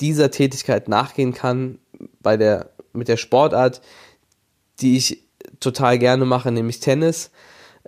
dieser 0.00 0.30
Tätigkeit 0.30 0.88
nachgehen 0.88 1.32
kann 1.32 1.78
bei 2.20 2.36
der, 2.36 2.70
mit 2.92 3.08
der 3.08 3.16
Sportart, 3.16 3.82
die 4.80 4.96
ich 4.96 5.22
total 5.60 5.98
gerne 5.98 6.24
mache, 6.24 6.50
nämlich 6.50 6.80
Tennis. 6.80 7.30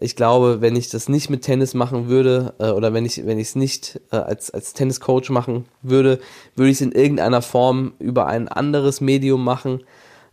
Ich 0.00 0.16
glaube, 0.16 0.60
wenn 0.60 0.74
ich 0.74 0.90
das 0.90 1.08
nicht 1.08 1.30
mit 1.30 1.42
Tennis 1.42 1.72
machen 1.74 2.08
würde 2.08 2.54
äh, 2.58 2.70
oder 2.70 2.92
wenn 2.92 3.04
ich 3.04 3.24
wenn 3.26 3.38
ich 3.38 3.48
es 3.48 3.56
nicht 3.56 4.00
äh, 4.10 4.16
als 4.16 4.50
als 4.50 4.72
Tenniscoach 4.72 5.30
machen 5.30 5.66
würde, 5.82 6.18
würde 6.56 6.70
ich 6.70 6.78
es 6.78 6.80
in 6.80 6.92
irgendeiner 6.92 7.42
Form 7.42 7.92
über 7.98 8.26
ein 8.26 8.48
anderes 8.48 9.00
Medium 9.00 9.44
machen. 9.44 9.84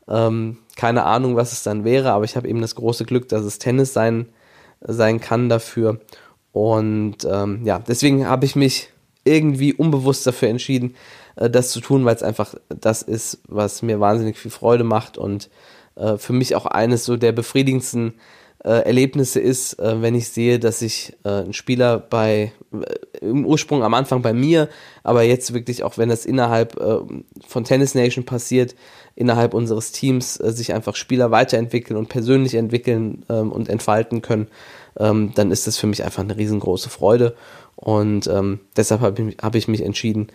Ähm, 0.08 0.58
keine 0.76 1.04
Ahnung, 1.04 1.36
was 1.36 1.52
es 1.52 1.64
dann 1.64 1.84
wäre, 1.84 2.12
aber 2.12 2.26
ich 2.26 2.36
habe 2.36 2.48
eben 2.48 2.62
das 2.62 2.76
große 2.76 3.06
Glück, 3.06 3.30
dass 3.30 3.46
es 3.46 3.60
Tennis 3.60 3.94
sein 3.94 4.28
sein 4.82 5.22
kann 5.22 5.48
dafür. 5.48 6.00
Und 6.52 7.18
ähm, 7.30 7.62
ja, 7.64 7.80
deswegen 7.80 8.28
habe 8.28 8.46
ich 8.46 8.56
mich 8.56 8.90
irgendwie 9.24 9.74
unbewusst 9.74 10.26
dafür 10.26 10.50
entschieden, 10.50 10.96
äh, 11.36 11.50
das 11.50 11.70
zu 11.72 11.82
tun, 11.82 12.06
weil 12.06 12.16
es 12.16 12.24
einfach 12.24 12.56
das 12.68 13.02
ist, 13.02 13.42
was 13.48 13.82
mir 13.82 14.00
wahnsinnig 14.00 14.38
viel 14.38 14.52
Freude 14.52 14.84
macht 14.84 15.18
und 15.18 15.50
äh, 15.96 16.18
für 16.18 16.34
mich 16.34 16.56
auch 16.56 16.66
eines 16.66 17.06
so 17.06 17.18
der 17.18 17.32
befriedigendsten 17.32 18.14
äh, 18.64 18.86
Erlebnisse 18.86 19.40
ist, 19.40 19.80
äh, 19.80 20.02
wenn 20.02 20.16
ich 20.16 20.30
sehe, 20.30 20.60
dass 20.60 20.80
sich 20.80 21.18
äh, 21.24 21.44
ein 21.44 21.54
Spieler 21.54 21.98
bei 21.98 22.52
äh, 22.72 23.26
im 23.26 23.46
Ursprung 23.46 23.84
am 23.84 23.94
Anfang 23.94 24.22
bei 24.22 24.34
mir, 24.34 24.70
aber 25.04 25.24
jetzt 25.24 25.54
wirklich 25.54 25.84
auch 25.84 25.98
wenn 25.98 26.10
das 26.10 26.26
innerhalb 26.26 26.80
äh, 26.80 27.00
von 27.48 27.64
Tennis 27.64 27.96
Nation 27.96 28.26
passiert, 28.26 28.76
innerhalb 29.16 29.54
unseres 29.54 29.92
Teams 29.92 30.40
äh, 30.40 30.52
sich 30.52 30.74
einfach 30.74 30.96
Spieler 30.96 31.32
weiterentwickeln 31.32 31.98
und 31.98 32.10
persönlich 32.10 32.54
entwickeln 32.56 33.26
ähm, 33.30 33.52
und 33.52 33.68
entfalten 33.68 34.22
können, 34.22 34.48
ähm, 35.00 35.32
dann 35.36 35.52
ist 35.52 35.66
das 35.66 35.78
für 35.78 35.88
mich 35.88 36.04
einfach 36.04 36.24
eine 36.24 36.38
riesengroße 36.38 36.90
Freude 36.90 37.36
und 37.76 38.28
ähm, 38.28 38.60
deshalb 38.78 39.02
habe 39.02 39.22
ich, 39.24 39.38
hab 39.42 39.56
ich 39.56 39.68
mich 39.68 39.82
entschieden, 39.82 40.28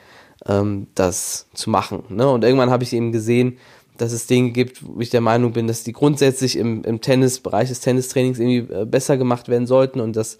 ähm, 0.46 0.88
das 0.94 1.46
zu 1.54 1.70
machen. 1.70 2.02
Ne? 2.08 2.28
Und 2.28 2.44
irgendwann 2.44 2.70
habe 2.70 2.82
ich 2.82 2.92
eben 2.92 3.12
gesehen, 3.12 3.58
dass 3.98 4.12
es 4.12 4.26
Dinge 4.26 4.50
gibt, 4.50 4.86
wo 4.86 5.00
ich 5.00 5.10
der 5.10 5.20
Meinung 5.20 5.52
bin, 5.52 5.66
dass 5.66 5.84
die 5.84 5.92
grundsätzlich 5.92 6.56
im, 6.56 6.84
im 6.84 7.00
Tennisbereich 7.00 7.68
des 7.68 7.80
Tennistrainings 7.80 8.38
irgendwie 8.38 8.72
äh, 8.72 8.84
besser 8.84 9.16
gemacht 9.16 9.48
werden 9.48 9.66
sollten 9.66 10.00
und 10.00 10.16
dass 10.16 10.38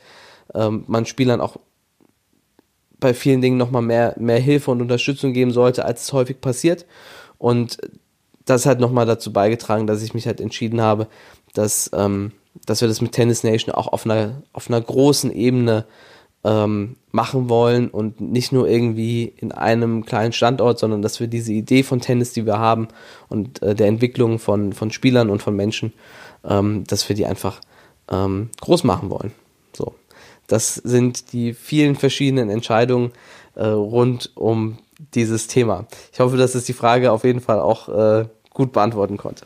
ähm, 0.55 0.85
man 0.87 1.07
Spielern 1.07 1.41
auch 1.41 1.57
bei 2.99 3.15
vielen 3.15 3.41
Dingen 3.41 3.59
nochmal 3.59 3.83
mehr, 3.83 4.15
mehr 4.19 4.39
Hilfe 4.39 4.71
und 4.71 4.81
Unterstützung 4.81 5.33
geben 5.33 5.51
sollte, 5.51 5.85
als 5.85 6.05
es 6.05 6.13
häufig 6.13 6.41
passiert. 6.41 6.87
Und 7.39 7.79
das 8.45 8.65
hat 8.65 8.81
nochmal 8.81 9.07
dazu 9.07 9.33
beigetragen, 9.33 9.87
dass 9.87 10.03
ich 10.03 10.15
mich 10.15 10.27
halt 10.27 10.41
entschieden 10.41 10.81
habe, 10.81 11.09
dass, 11.53 11.91
ähm, 11.95 12.33
dass 12.65 12.81
wir 12.81 12.89
das 12.89 13.01
mit 13.01 13.13
Tennis 13.13 13.45
Nation 13.45 13.75
auch 13.75 13.89
auf 13.89 14.05
einer, 14.07 14.43
auf 14.53 14.69
einer 14.69 14.81
großen 14.81 15.33
Ebene 15.33 15.85
ähm, 16.47 16.97
machen 17.11 17.49
wollen 17.49 17.89
und 17.89 18.21
nicht 18.21 18.53
nur 18.53 18.69
irgendwie 18.69 19.33
in 19.37 19.51
einem 19.51 20.07
kleinen 20.07 20.33
Standort, 20.33 20.79
sondern 20.79 21.03
dass 21.03 21.19
wir 21.19 21.27
diese 21.27 21.53
Idee 21.53 21.83
von 21.83 22.01
Tennis, 22.01 22.33
die 22.33 22.47
wir 22.47 22.59
haben 22.59 22.87
und 23.29 23.61
äh, 23.63 23.75
der 23.75 23.89
Entwicklung 23.89 24.39
von, 24.39 24.73
von 24.73 24.93
Spielern 24.93 25.29
und 25.29 25.43
von 25.43 25.57
Menschen, 25.57 25.93
ähm, 26.49 26.85
dass 26.87 27.09
wir 27.09 27.17
die 27.17 27.27
einfach 27.27 27.61
ähm, 28.11 28.51
groß 28.61 28.85
machen 28.85 29.11
wollen. 29.11 29.33
So. 29.77 29.95
Das 30.47 30.77
sind 30.77 31.33
die 31.33 31.53
vielen 31.53 31.97
verschiedenen 31.97 32.49
Entscheidungen 32.49 33.11
äh, 33.57 33.67
rund 33.67 34.31
um 34.37 34.79
dieses 35.15 35.49
Thema. 35.49 35.87
Ich 36.13 36.21
hoffe, 36.21 36.37
dass 36.37 36.55
es 36.55 36.65
die 36.65 36.73
Frage 36.73 37.11
auf 37.11 37.25
jeden 37.25 37.41
Fall 37.41 37.59
auch 37.59 37.89
äh, 37.89 38.27
gut 38.51 38.73
beantworten 38.73 39.17
konnte. 39.17 39.45